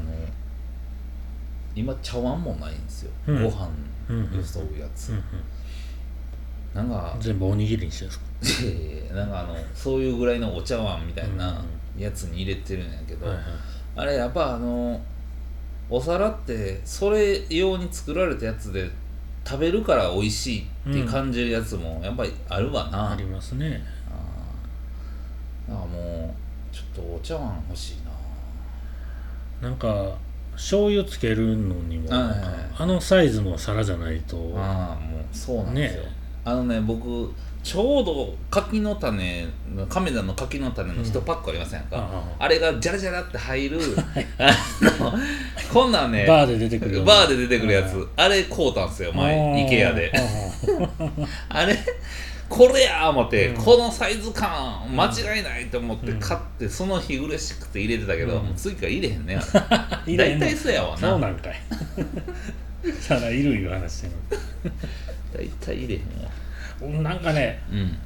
[1.75, 3.43] 今茶碗もないんですよ、うん。
[3.43, 3.69] ご飯
[4.09, 5.23] うんうんよそうやつ、うん。
[6.75, 8.67] なんかうん全部おにぎりにしてるんですか？
[8.67, 11.63] いやいやいやなんかあのそういうぐらいのお茶碗みたいな
[11.97, 13.45] やつに入れてるんやけど、はいはい。
[13.95, 15.01] あれやっぱあの
[15.89, 18.89] お皿ってそれ用に作られたやつで
[19.45, 23.81] 食べるから美味しいって感じるやつもやっぱりあるわな、ありますね。
[24.09, 25.73] あー。
[25.73, 26.35] だからも
[26.71, 27.95] うちょっとお茶碗欲しい
[29.61, 29.69] な。
[29.69, 30.15] なんか
[30.53, 36.09] 醤油つけるのにもあのサイズの皿じゃないとああもうそうなんですよ、ね。
[36.45, 37.31] あのね僕
[37.63, 43.79] ちょうど柿の種の亀田の柿の種の1パックありませんか、ああれがジャラジャラって入る
[44.37, 44.51] あ
[44.99, 45.13] の
[45.71, 48.07] こんなんねバーで出てくるバーで出てくるやつ。
[48.15, 49.35] あれ買うたんすよ前
[49.67, 50.11] IKEA で。
[51.49, 51.77] あれ
[52.49, 53.61] これや思って、うん。
[53.61, 58.45] このサイズ感間違いないと思って買って、その日嬉しくて入れてたけど、うん。
[58.45, 59.37] もう次から入れへんね
[60.15, 61.09] 大体そうやわな。
[61.09, 61.61] そうなんかい。
[63.01, 64.09] 皿いるいう話して
[65.33, 66.46] 大体入れへんわる
[66.81, 67.97] なんかねうん。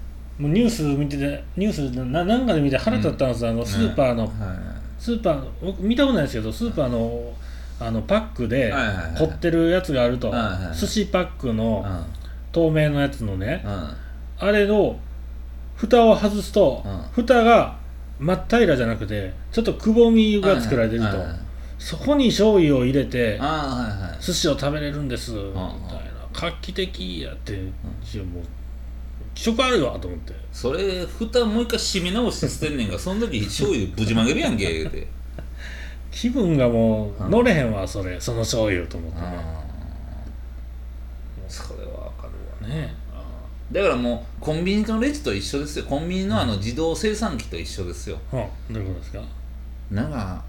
[0.44, 4.32] もうニュース見ててニュースななんかで見て腹立ったんです、あのスーパーの、はい。
[4.98, 7.34] スーパー僕見たことないですけどスーパーの
[7.80, 8.74] あのパックで
[9.18, 10.34] 凝ってるやつがあると、
[10.80, 12.22] 寿司パックのうん。
[12.52, 13.90] 透明のやつのね、うん。
[14.38, 15.00] あれの
[15.76, 17.02] 蓋を外すと、うん。
[17.14, 17.78] 蓋が
[18.20, 21.08] 真っ平らじゃなくてちょっとくぼみが作られてると、
[21.80, 23.40] そこに醤油を入れて
[24.20, 25.32] 寿司を食べれるんです。
[25.32, 25.72] みたいんな。
[26.34, 28.44] 画期的やって、いやもう
[29.34, 30.34] 気色悪いわと思って。
[30.52, 35.08] それ蓋もう一回締め直して捨てんねんがその時醤油ぶちまげるやんけ言うて。
[36.12, 39.22] 気分がもううん乗れへんわそれその醤油と思って。
[39.22, 39.28] ね
[41.48, 42.94] それはわかるわね。
[43.72, 45.86] だからもうコンビニのレジと一緒ですよ。
[45.86, 48.18] コンビニのあの自動生産機と一緒ですよ。
[48.32, 49.22] はどういうことですか？
[49.90, 50.44] なんか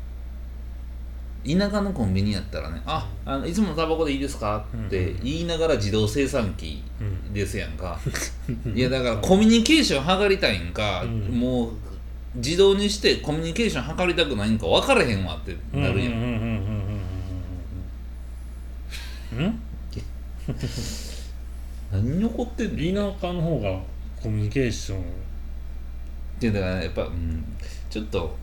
[1.45, 7.33] 田舎のコンビニやったらね「ああのいつものタバコでいいですか?」って言いながら自動生産機うん。
[7.33, 7.99] ですやんか、
[8.75, 11.41] いやだからコミュニケーション図りたいんか、うん。
[11.41, 11.73] もう
[12.37, 16.73] 自動にしてコミュニケーション図りたくないんか分からへんわってなるやん、うん
[21.91, 23.11] 何に怒ってんの？
[23.11, 23.81] っ田舎の方が
[24.23, 25.03] コミュニケーション、
[26.39, 27.45] てだからやっぱ、うん、
[27.91, 28.37] ちょっと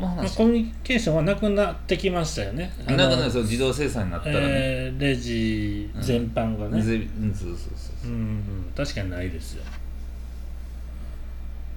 [0.00, 2.72] のまあ、話コミュニケーションはなくなってきましたよね。
[2.86, 8.14] なんかねそう自動生産になったらね、えーレジ全般がね、ぜうんそうそうそうう。
[8.14, 8.72] んうん。
[8.74, 9.64] 確かにないですよ。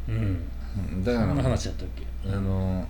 [0.09, 0.15] うん。
[0.15, 2.29] うんだからこんな話やったっけ？
[2.29, 2.87] あの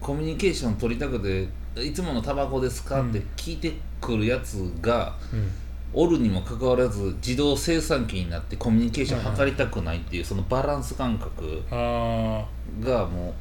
[0.00, 1.48] コミュニケーション取りたくて
[1.82, 5.50] 「いつものタバコですか?」って聞いてくるやつがうん。
[5.96, 12.44] おるにもかかわらず自動生産機になってコミュニケーション図りたくないっていうそのバランス感覚あ
[12.80, 13.32] がもあう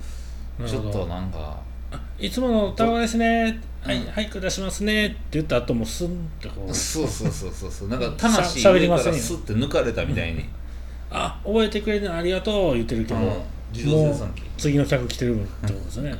[0.65, 1.57] ちょっとなんか。
[2.19, 3.59] いつものタバコですね。
[3.81, 6.11] はい、うんはい下しますねって言った後もスンっ
[6.41, 10.45] てこうそうそうそうそうそうなんか魂上からスッて抜かれたみたいに、
[11.11, 13.33] あ覚えてくれてありがとう言ってるけど、うん
[13.73, 16.15] 自動生産機もう次の客来てるってことですね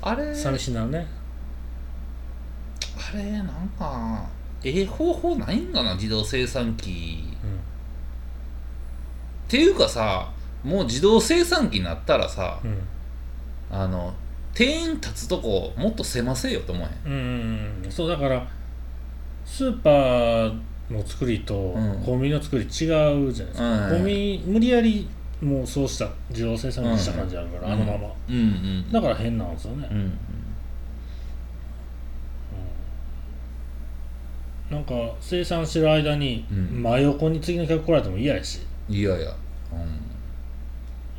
[0.00, 1.06] あれ寂しいなるね
[2.96, 4.24] あれなんか
[4.62, 7.24] ええ方法ないんかな自動生産機
[9.46, 10.30] っていうかさ
[10.64, 12.78] もう自動生産機になったらさうん。
[13.70, 14.14] あの
[14.54, 17.12] 店員立つとこもっと狭せよと思えへん？
[17.12, 17.22] うん、う
[17.82, 18.46] んうん、そうだから
[19.44, 20.60] スーパー
[20.90, 22.02] の作りとうん。
[22.04, 23.96] コンビニの作り違うじゃないですか、うん。
[23.96, 25.08] コンビニ無理やり
[25.40, 28.08] もうそうした自動生産にした感じあるから、あのまま。
[28.28, 30.18] うんうんだから変なんですよね、うんうん。
[34.70, 36.82] なんか生産してる間にうん。
[36.82, 38.60] 真横に次の客来られても嫌やし。
[38.88, 39.16] いや。
[39.16, 39.34] いや、う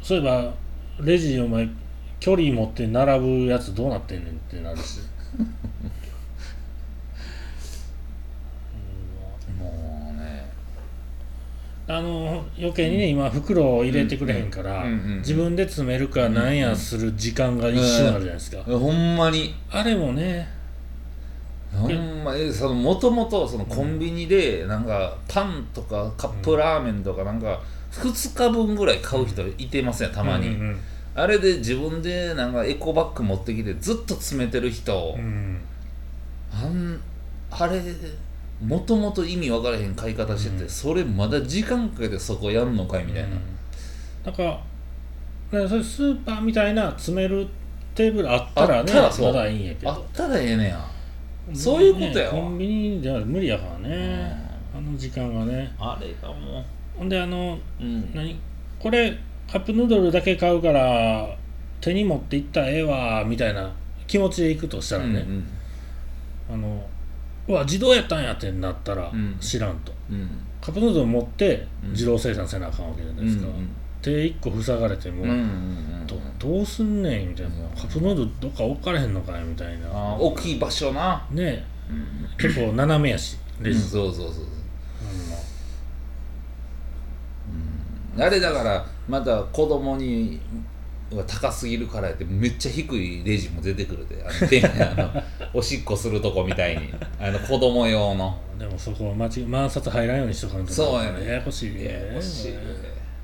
[0.02, 0.54] そういえば
[1.02, 1.68] レジお前
[2.20, 5.00] 距離持って並ぶやつどうなってんねんってなるし。
[5.38, 5.44] ん、
[9.58, 10.52] もうね。
[11.88, 19.56] あの余計にね今袋を入れてくれへんから、うんうんうん自分で詰めるかなんやする時間が一瞬あるじゃないですか、ほんまに。
[19.70, 20.60] あれもね。
[21.74, 27.62] ほんまえそのもともとそのコンビニでなんかパンとかカップラーメンとかなんか
[27.92, 30.80] 2日分ぐらい買う人いてますよたまに、うんうん
[31.16, 35.60] あれで自分でなんかエコバッグ持ってきてずっと詰めてる人、うん。
[36.54, 37.02] あん
[37.52, 37.82] あれ
[38.64, 40.70] もともと意味分からへん買い方してて、うん。
[40.70, 43.42] それまだ時間かけてそこやんのかいみたいな、うん。
[44.24, 47.48] だからだからそれスーパーみたいな詰める
[47.96, 49.92] テーブルあったらねあったらいいんやけど。
[49.92, 50.86] あったらええねや。
[51.54, 55.74] そういうことやコンビニでは無理やからね、あの時間がね。
[55.78, 56.66] あれがもう
[57.00, 58.14] ほんであのうん。
[58.14, 58.40] 何？
[58.78, 59.18] これ
[59.52, 61.36] カップヌードルだけ買うから
[61.82, 63.72] 手に持っていったらええわみたいな
[64.06, 65.48] 気持ちでいくとしたらね、うん
[66.52, 66.86] あの
[67.48, 69.38] うわ自動やったんやってなったらうん。
[69.40, 70.30] 知らんと、うん。
[70.62, 71.92] カップヌードル持ってうん。
[71.92, 73.48] 自動生産せなあかんわけじゃないですか、
[74.02, 79.90] 手1個塞がれても、うんうんうんどどうすんねんみたいな、カップヌードルどっか置かれへんのかいみたいな。
[79.92, 81.26] 大きい場所な。
[81.32, 81.64] ね。
[81.90, 84.46] うん結構斜めやしレジ、そうそうそうそう
[88.18, 90.40] あれだからまた子供に
[91.12, 94.24] は高すぎるからやってめっちゃ低いレジも出てくるで。
[94.24, 95.24] あのであの
[95.60, 96.94] おしっこするとこみたいに。
[97.20, 98.38] あの子供用の。
[98.58, 101.26] でもそこ間違満札入らんようにしとかんとそうやね。
[101.26, 102.54] ややこしいややこしい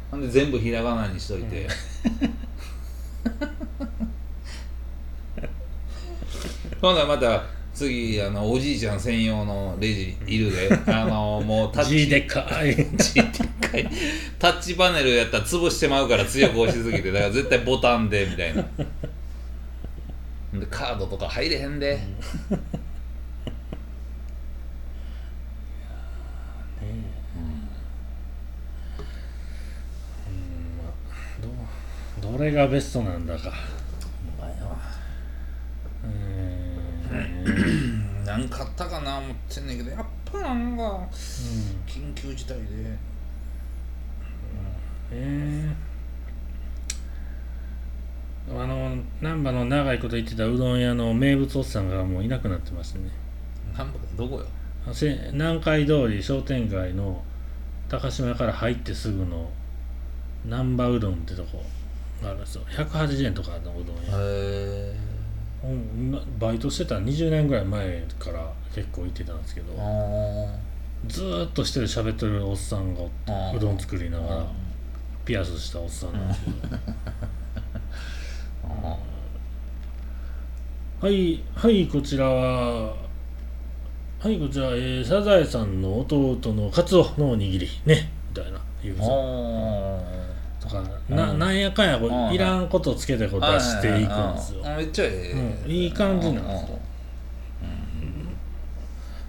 [0.09, 1.67] ほんで全部ひらがなにしといて、
[6.79, 7.43] ほんならまた
[7.75, 10.69] 次あのおじいちゃん専用のレジいるで。
[10.87, 12.05] あのもうタッチ。
[12.05, 12.75] G でっかい。
[12.75, 13.25] G でっ
[13.69, 13.87] かい。
[14.39, 17.11] タッチパネルやったら潰してまうから強く押しすぎて。
[17.11, 18.63] だから絶対ボタンでみたいな。
[20.57, 21.99] でカードとか入れへんで、
[32.21, 33.51] どどれがベストなんだか
[34.39, 34.77] お前は
[36.05, 36.09] うー
[37.31, 37.34] ん
[38.25, 41.07] 何かあったかな思ってんねんけどやっぱなんか
[41.87, 42.65] 緊急事態で。
[45.11, 53.11] えー、あの難波の長いこと言ってたうどん屋の名物おっさんがもういなくなってましてね
[53.77, 54.45] なんぼどこよ？
[54.93, 57.23] せ南海通り商店街の
[57.87, 59.49] 高島屋から入ってすぐの
[60.45, 61.63] 難波うどんってとこ
[62.21, 62.63] があるんですよ。
[62.69, 64.01] 180円とかのうどん屋。
[64.11, 65.04] へうんな
[66.39, 70.59] バイトしてた20年ぐらい前から結構行ってたんですけどえ
[71.07, 73.01] ずーっとしてる喋ってるおっさんが
[73.55, 74.45] うどん作りながら
[75.23, 76.57] ピアスしたおっさんなんですけど
[81.05, 82.93] はいはいこちらは
[84.19, 90.24] はいこちら、えーサザエさんの弟のカツオのおにぎりねみたいな言うんですよと
[90.83, 91.31] かな。
[91.31, 91.39] うん。
[91.39, 94.63] なんやかんやこういらんことつけてこう出していくんですよ。
[94.77, 96.79] めっちゃええ、うんいい感じなんですよ。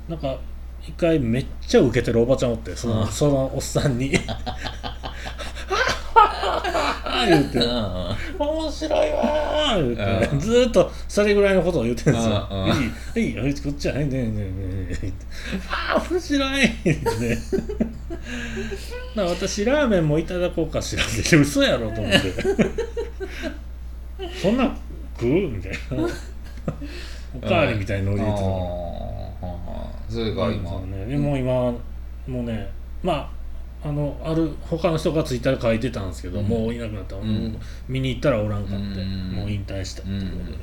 [0.09, 0.39] なんか
[0.83, 3.09] 一回めっちゃウケてるおばちゃんおってその,、うん。
[3.09, 4.13] そのおっさんに
[7.29, 7.59] 言うて。
[7.59, 8.07] うん
[8.39, 10.41] 「面白いわー」言うて、うん。
[10.41, 15.13] ずーっとそれぐらいのことを言ってるんですよ「うんうんいいいいよこっちはねねねねねね」
[15.71, 16.99] ああ面白い」ってね
[19.15, 22.35] だから私ラーメンもいただこうかしらって嘘やろと思って
[24.43, 24.77] そんなん
[25.19, 26.09] 食うみたいな
[27.35, 28.47] おかわりみたいなノリで言ってた
[30.09, 31.81] それが今、でも今も
[32.29, 32.71] うね
[33.03, 33.36] まあ
[33.87, 36.47] あのある他の人がツイッターで書いてたんですけど、うん。
[36.47, 37.21] もういなくなった、う
[37.89, 39.33] 見に行ったらおらんかって、うん。
[39.33, 40.61] もう引退したってうんいうことで、い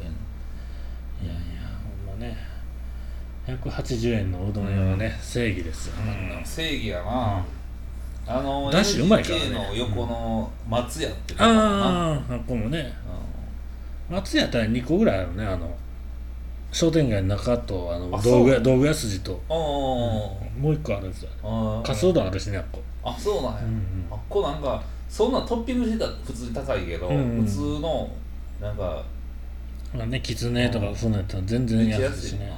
[1.27, 1.39] やいや
[2.07, 2.37] ほんまね。
[3.47, 5.93] 180円のうどん屋はね、正義ですよ、
[6.43, 7.45] 正義やな、
[8.25, 9.49] あのだしうまいからね。
[9.49, 12.93] の横の松屋ってとこああこもね。
[14.09, 15.45] 松屋やったら2個ぐらいあるね。
[15.45, 15.75] あの
[16.71, 21.29] 商店街の中とあのあ道具屋道具屋筋と、もう1個あるんですよ。
[21.43, 21.81] ー。
[21.83, 24.07] かすうどんあるしねあっこ、あそうなんや、うんうん。
[24.11, 27.45] あっこなんかそんなトッピングしてたら普通に高いけど、うんうん。
[27.45, 28.09] 普通の
[28.61, 29.03] なんか
[29.93, 32.51] まあねきつねとかそんなんやったら全然安いしね。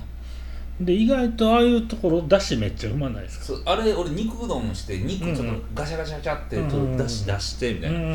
[0.80, 3.46] で意外とああいうところだしめっちゃうまないですか？
[3.46, 8.12] そうあれ俺肉うどんして肉ちょっとガシャガシャガシャってちょっと出し出してみたいな、うんうん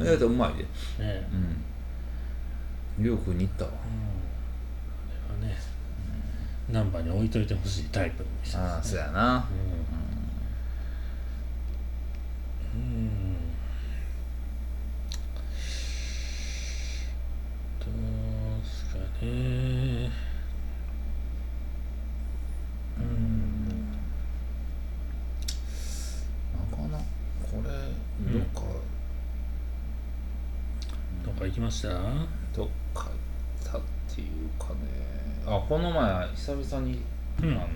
[0.00, 0.62] うんやるとうまいで。
[1.04, 1.28] ね。
[2.98, 3.04] うん。
[3.04, 3.70] りょうくんに行ったわ。
[3.70, 5.36] うん。
[5.36, 5.60] これはね
[6.70, 8.62] 難波に置いといてほしいタイプの店ですね。
[8.62, 9.48] ああそうやな。
[9.87, 9.87] うん
[12.78, 13.36] うん。
[17.80, 20.10] どうすかね
[22.98, 23.90] うん
[26.52, 26.98] なんかな
[27.42, 27.68] これ
[28.30, 28.60] んどっか、
[31.24, 31.88] どっか行きました？
[31.88, 33.80] どっか行ったっ
[34.14, 34.78] ていうかね。
[35.46, 37.02] あこの前久々に、
[37.42, 37.50] うん。
[37.52, 37.68] あの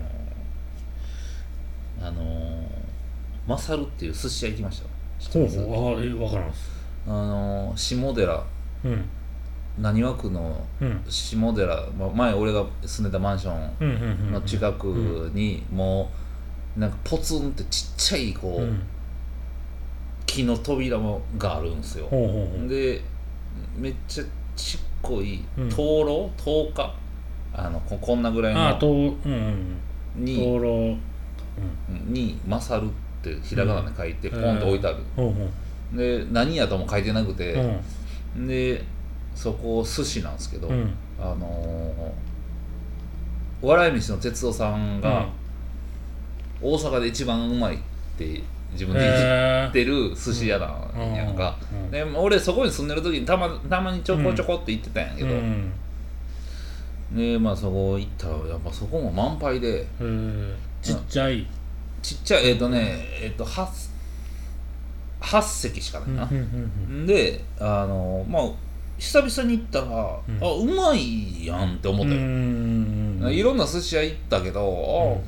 [2.07, 2.52] あの
[3.47, 4.87] マサルっていう寿司屋行きました。
[5.33, 5.97] ほうう。
[5.99, 6.47] あえ分からん
[7.07, 8.43] あの下寺。
[8.85, 9.05] うん。
[9.79, 11.03] 浪速区のうん。
[11.09, 14.85] 下寺、ま前俺が住んでたマンショうんうんうんンの近く
[15.33, 16.11] にも
[16.77, 18.81] うなんかポツンってちっちゃいこう、うん。
[20.25, 22.07] 木の扉もがあるんですよ。
[22.07, 22.69] ほうほうほう。
[22.69, 23.01] で
[23.77, 24.23] めっちゃ
[24.55, 25.69] ちっこいうん。
[25.69, 25.75] 灯
[26.05, 26.31] 籠？
[26.37, 26.95] 灯火？
[27.55, 28.61] あのここんなぐらいの。
[28.61, 29.77] ああとうんうん
[30.15, 30.97] に灯籠。
[32.07, 32.91] に勝るっ
[33.31, 35.49] ってひらがなで書いてポンと置いてある、ほうほ
[35.93, 35.97] う。
[35.97, 37.53] で何やとも書いてなくて、
[38.35, 38.47] うん。
[38.47, 38.83] で
[39.35, 40.93] そこ寿司なんですけど、うん。
[41.19, 42.33] あのー
[43.65, 45.25] 笑い飯の哲夫さんが、
[46.61, 47.79] 大阪で一番うまいっ
[48.17, 48.41] て
[48.73, 51.89] 自分で言へってる寿司屋なんやんか、うん。
[51.89, 55.71] で俺そこに住んでる時にたまたまにちょこちょこって行ってたんやけど、うん。
[57.15, 59.87] でまあそこ行ったらやっぱそこも満杯で
[60.81, 61.47] ちっちゃい
[62.03, 63.67] ちっちゃいえっ、とねえっ、と 8,
[65.21, 68.43] 8席しかないな、うんうんうんであのまあ
[68.99, 69.89] 久々に行ったら、ん。
[69.89, 70.21] あ
[70.53, 75.19] うまいやんって思ったよ、うんいろんな寿司屋行ったけど、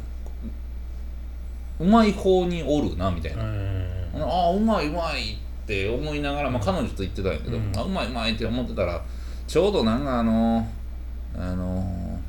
[1.80, 3.44] あうまい方におるなみたいな、
[4.18, 7.72] あうまいうまいって思いながら、まあ、彼女と言ってたんやけど、うん。
[7.76, 9.04] あうまいうまいって思ってたら
[9.48, 10.68] ちょうどなんかあの
[11.38, 12.20] あの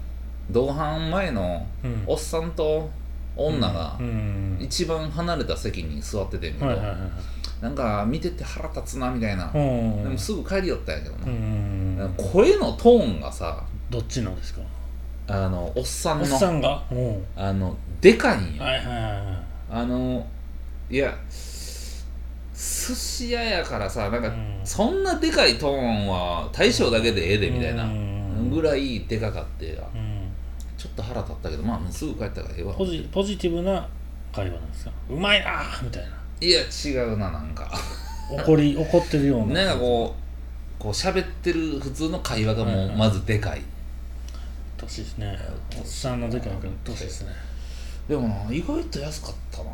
[0.51, 2.05] 同伴前のうん。
[2.07, 2.91] おっさんと
[3.37, 4.59] 女がうん。
[4.59, 6.67] 一番離れた席に座っててんけど、
[7.61, 10.03] なんか見てて腹立つなみたいな、うん。
[10.03, 12.15] でもすぐ帰りよったんやけどな、うん。
[12.17, 14.61] 声のトーンがさどっちのですか？
[15.29, 16.83] あのおっさんおっのさんが？
[16.91, 17.25] うん。
[17.37, 20.27] あのでかいんいあの
[20.91, 24.61] いや寿司屋やからさなんか、うん。
[24.65, 28.51] そんなでかいトーンは大将だけでええでみたいなうん。
[28.51, 30.06] ぐらいでかかってうん
[30.87, 32.73] ちょっと腹立ったけどまあすぐ帰ったからええわ。
[32.75, 33.89] ポジポジティブな
[34.33, 34.93] 会話なんですか？
[35.11, 35.85] うまいなー！
[35.85, 36.09] みたいな。
[36.41, 37.71] いや違うななんか。
[38.31, 39.65] 怒り怒ってるような。
[39.65, 40.15] なんかこ
[40.79, 43.63] うこう喋ってる普通の会話がもううんまずでかい、
[44.77, 45.39] 年ですね。
[45.77, 47.31] おっさんのでかいから年ですね。
[48.09, 49.71] でもな意外と安かったな。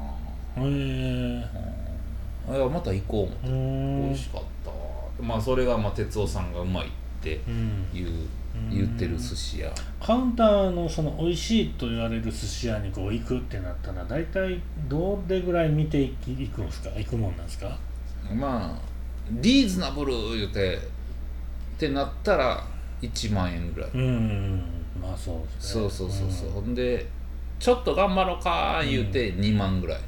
[0.56, 1.44] へえ
[2.48, 4.08] いやまた行こう思って。
[4.08, 5.22] 美味しかった。
[5.22, 6.90] まあそれがまあ哲夫さんがうまいっ
[7.20, 7.86] てうん
[8.70, 9.72] 言ってる寿司屋。
[10.00, 16.90] カウンターのその美味しいと言われる寿司屋にこう行くってなったら大体どれぐらい見ていき行くんですか？
[16.96, 17.78] 行くもんなんですか？
[18.34, 18.78] まあ
[19.30, 20.80] リーズナブル言うてっ
[21.78, 22.64] てなったら
[23.00, 24.62] 1万円ぐらい、うんうんうん。
[25.00, 25.82] まあそうですね。
[25.82, 27.06] そうそうそうそう、ほんで
[27.58, 30.00] ちょっと頑張ろうか言うて2万ぐらい、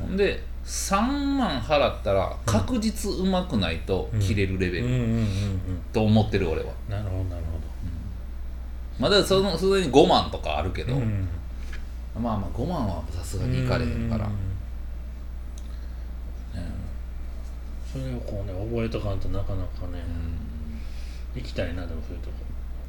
[0.00, 4.86] ほんで3万払ったら確実うまくないと切れるレベル、
[5.92, 6.72] と思ってる俺は。
[6.88, 7.42] なるほどなる
[9.00, 11.26] まだそのそれに5万とかあるけど、うん。
[12.14, 14.32] まあまあ5万はさすがにいかれへんから、うん。
[17.90, 20.02] それをこうね覚えとかんとなかなかね
[21.34, 22.34] 行きたいなでもそういうとこ。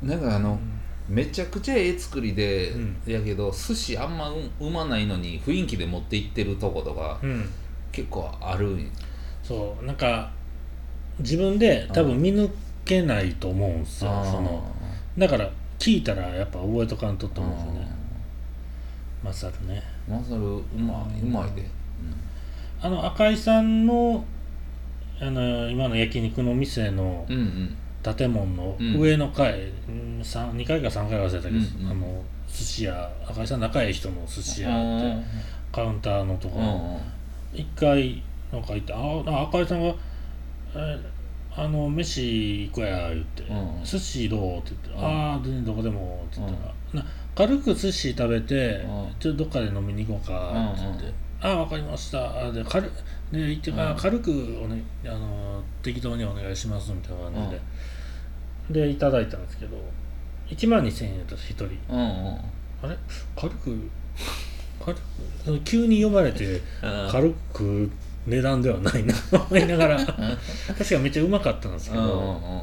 [0.04, 0.60] なんかあの、
[1.08, 2.98] めちゃくちゃええ作りで、うん。
[3.06, 7.50] やけど寿司あんまううまないのに雰囲気で持っていってるとことかうん。
[7.92, 8.92] 結構あるん
[9.44, 10.32] そうなんか
[11.20, 12.50] 自分で多分見抜
[12.86, 14.64] けないと思うんですよその。
[15.18, 15.50] だから
[15.82, 17.88] 聞いたらやっぱ覚えとかんとって思うんですよね。
[19.24, 19.82] マサルね。
[20.08, 21.68] マサルうまいうまいで、
[22.80, 24.24] あの赤井さんの
[25.20, 27.26] あの今の焼肉の店の
[28.04, 29.00] 建物のうん。
[29.00, 31.92] 上の階、うん、三2階か3階忘れたけど、うんうん。
[31.92, 33.12] あの寿司屋。
[33.28, 35.26] 赤井さん仲いい人の寿司うん屋って
[35.72, 36.60] カウンターのとこ。
[36.60, 37.60] ろ、うん。
[37.60, 38.22] 一回
[38.54, 39.96] なんか行って「ああ赤井さんが、
[40.76, 41.00] え
[41.56, 43.44] あの飯行くや」言って。
[43.44, 45.06] うん「寿司どう?」って言って「うん。
[45.06, 46.58] ああ全然どこでも」って言っ
[46.94, 49.16] たら、な軽く寿司食べて、うん。
[49.20, 50.82] ちょっとどっかで飲みに行こうか」って。
[50.84, 52.90] 言って「ああ分かりました」あで軽
[53.32, 57.50] で行ってから、うん軽くお、ね、あの適当にお願いしますみたいな感
[58.70, 59.78] じで、でいただいたんですけど
[60.50, 61.66] 1万2000円だった一人。
[61.90, 62.38] うんうん。
[62.84, 62.98] あれ？
[63.36, 63.90] 軽く
[64.84, 65.62] 軽く？
[65.66, 66.62] 急に呼ばれて
[67.10, 67.90] 軽く
[68.28, 69.98] 値段ではないなと 思いながら。
[69.98, 72.62] 確かめっちゃうまかったんですけど、うんうんうん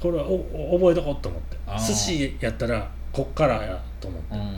[0.00, 0.34] これはお
[0.74, 1.56] お覚えとこうと思って。
[1.78, 4.48] 寿司やったらこっからやと思って、うんうん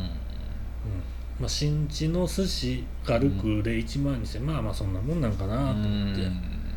[1.39, 6.23] まあ、新地の寿司軽くで1万2000、まあまあそんなもんなんかなと思って、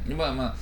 [0.10, 0.18] うん。
[0.18, 0.56] まあまあ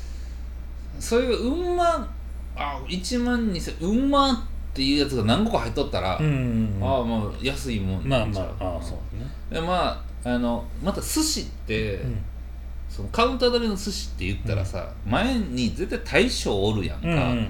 [0.97, 2.09] そういううんま
[2.55, 4.37] あ1万2000うんまっ
[4.73, 12.17] ていうやつが何個か入っとったら、うんああまあ安いもんまあまあああそうね、でまああのまた寿司って、うん。
[12.89, 17.49] そのカウンター取りの寿司って言ったらさ、前に絶対大将おるやんか、うん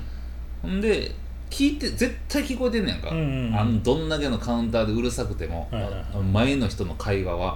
[0.63, 1.11] ほんで
[1.49, 3.55] 聞いて絶対聞こえてんねやんか、うんうんうん。
[3.55, 6.05] あのどんだけのカウンターでうるさくても、はいはいはい。
[6.15, 7.55] あ前の人の会話は。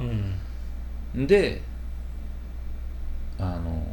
[1.15, 1.61] う、んで
[3.39, 3.83] あの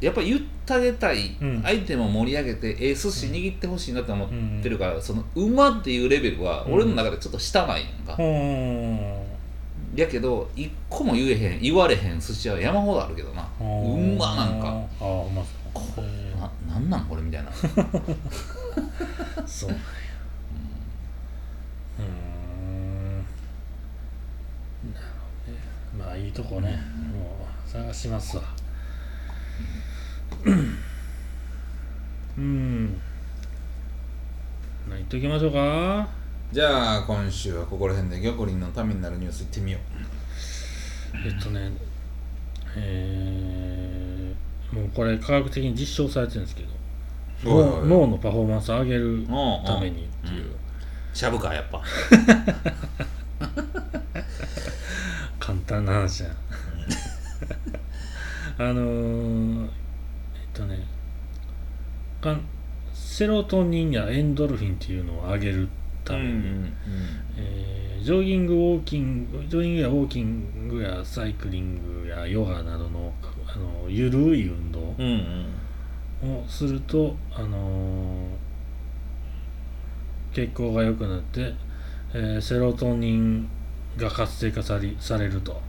[0.00, 1.62] やっぱ言ってあげたい、うん。
[1.62, 4.28] 相手も盛り上げてええ寿司握ってほしいなって思っ
[4.60, 9.23] てるから、そのうまっていうレベルは俺の中でちょっと下なんやんか、うん
[9.96, 13.42] やけど一個も言えへん言われへん寿司屋は山ほどあるけどな。
[13.60, 13.64] う
[14.18, 14.68] まなんか。
[15.00, 16.04] ああうまそう
[16.40, 17.50] ななんなんこれみたいな。
[17.50, 17.52] え
[19.46, 19.70] そう。
[19.70, 19.84] なんや
[22.00, 23.18] うん。
[24.92, 25.06] なる
[25.96, 26.30] ほどね。
[26.32, 26.70] とこね。
[27.12, 28.42] もう探しますわ。
[32.36, 33.00] うん。
[34.88, 36.23] 何言っときましょうか
[36.54, 39.78] じゃあ今週はここら辺でギョコリンのためになるニュースいってみよ
[41.26, 41.72] えっとね
[42.76, 46.68] えー、もうこれ科学的に実証されてるんですけど
[47.42, 49.26] 脳脳のパフォーマンスを上げるう
[49.66, 50.44] ためにっていう。
[50.44, 50.56] うん。
[51.12, 51.82] しゃぶかやっぱ。
[55.40, 56.30] 簡単な話や
[58.58, 59.70] あのー、えっ
[60.54, 60.86] とね
[62.20, 62.42] かん
[62.92, 65.68] セロトニンやエンドルフィンっていうのを上げる
[66.04, 66.72] ために、
[67.36, 73.14] えージョギングウォーキングジョギングやウォーキングやサイクリングやヨガなどの
[73.46, 75.46] あのゆるい運動うん
[76.22, 76.36] うん。
[76.42, 78.44] をすると、あのー
[80.34, 81.54] 血行が良くなって、
[82.12, 83.48] えーセロトニン
[83.96, 85.60] が活性化さりされると。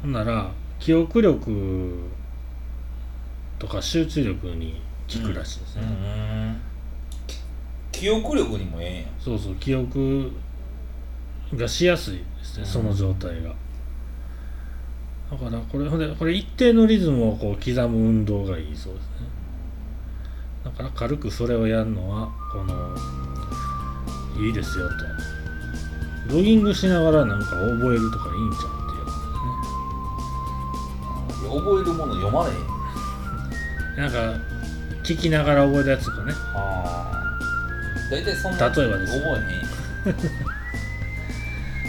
[0.00, 2.08] ほんなら記憶力
[3.58, 4.80] とか集中力に
[5.12, 6.60] 効くらしいですね、うん
[8.02, 9.02] 記憶力にもええん。
[9.02, 10.32] やそうそう記憶
[11.54, 12.68] がしやすいですね、うん。
[12.68, 13.50] その状態が。
[15.30, 19.10] だからこれほんでこれ一定のリズムをこう刻む運動がいいそうですね。
[20.64, 22.96] だから軽くそれをやるのはこの
[24.44, 24.94] いいですよと。
[26.34, 29.12] ロギングしながらなんか覚えるとかいいんちゃうっていうこ
[31.40, 32.56] といや覚えるもの読まれへん。
[32.56, 32.66] です
[33.96, 34.44] ねなんか
[35.04, 36.32] 聞きながら覚えるやつとかね。
[36.52, 37.21] ああ
[38.12, 39.56] 大体そんな例えばです覚えへ
[40.12, 40.20] ん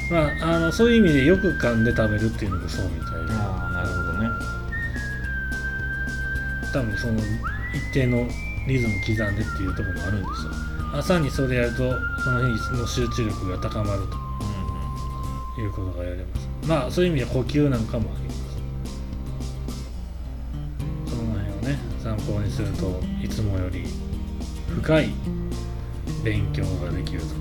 [0.40, 3.34] まああのそういう意味でよく噛んで食べるっていうのもそうみたいで。
[3.34, 4.30] ああなるほどね。
[6.72, 7.20] 多分その
[7.74, 8.26] 一定の
[8.68, 10.52] リズム刻んでっていうところもあるんですよ。
[10.94, 11.94] 朝にそれやると
[12.24, 14.02] その日の集中力が高まる
[15.56, 16.48] ということがやれます。
[16.68, 18.42] まあそういう意味で呼吸なんかもあります。
[21.06, 23.84] その辺をね参考にするといつもより
[24.76, 25.10] 深い
[26.24, 27.26] 勉強ができると。
[27.26, 27.32] いう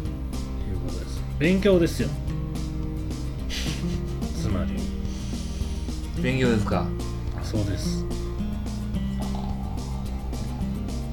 [0.86, 1.22] ことです。
[1.38, 2.08] 勉強ですよ。
[4.40, 4.72] つまり。
[6.22, 6.86] 勉強ですか？
[7.42, 8.04] そうです。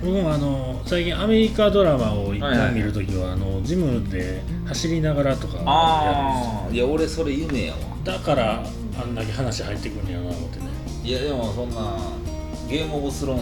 [0.01, 5.67] 僕もあの最近アメリカドラマを一はいはい旦見るときはあのジムで走りながらとかやるんですよ。
[5.67, 7.79] ああいや俺それ夢やわ。
[8.05, 8.63] だから
[8.97, 10.67] あんだけ話入ってくるんやな思ってね。
[11.03, 11.97] いやでもそんな
[12.69, 13.39] ゲームオブスローン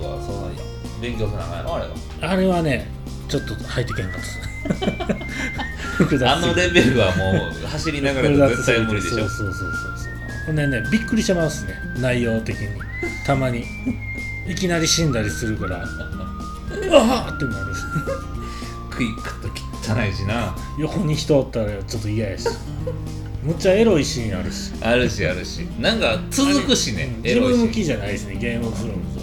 [0.00, 0.58] ズはそんなに
[1.02, 1.90] 勉強せなあかんやろあれは。
[2.32, 2.90] あれはね
[3.28, 5.18] ちょっと入ってけんかった。
[6.32, 9.18] あのレベルはもう走りながら絶対無理でしょ。
[9.18, 10.12] そうそうそうそう
[10.46, 11.74] ほんでねびっくりしますね。
[11.98, 12.68] 内容的に。
[13.26, 13.64] たまに。
[14.48, 15.76] いきなり死んだりするから。
[15.84, 17.74] うわーってなる。
[18.90, 20.56] 食い方汚いしな。
[20.78, 22.48] 横に人おったらちょっと嫌やし。
[23.42, 24.72] むっちゃエロいシーンあるし。
[24.80, 25.66] あるしあるし。
[25.78, 27.04] なんか続くしね。
[27.04, 27.22] うん。
[27.22, 28.36] 自エロいし分向きじゃないですね。
[28.36, 29.17] ゲームオブスローンズ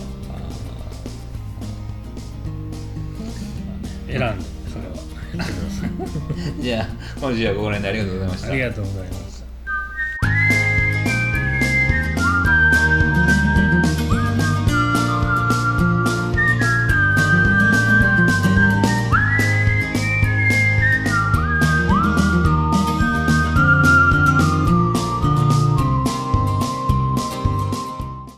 [4.20, 4.96] 選んでそれは。
[6.62, 6.88] じゃあ
[7.20, 8.48] 今週はここら辺でありがとうございました。
[8.48, 9.25] ありがとうございます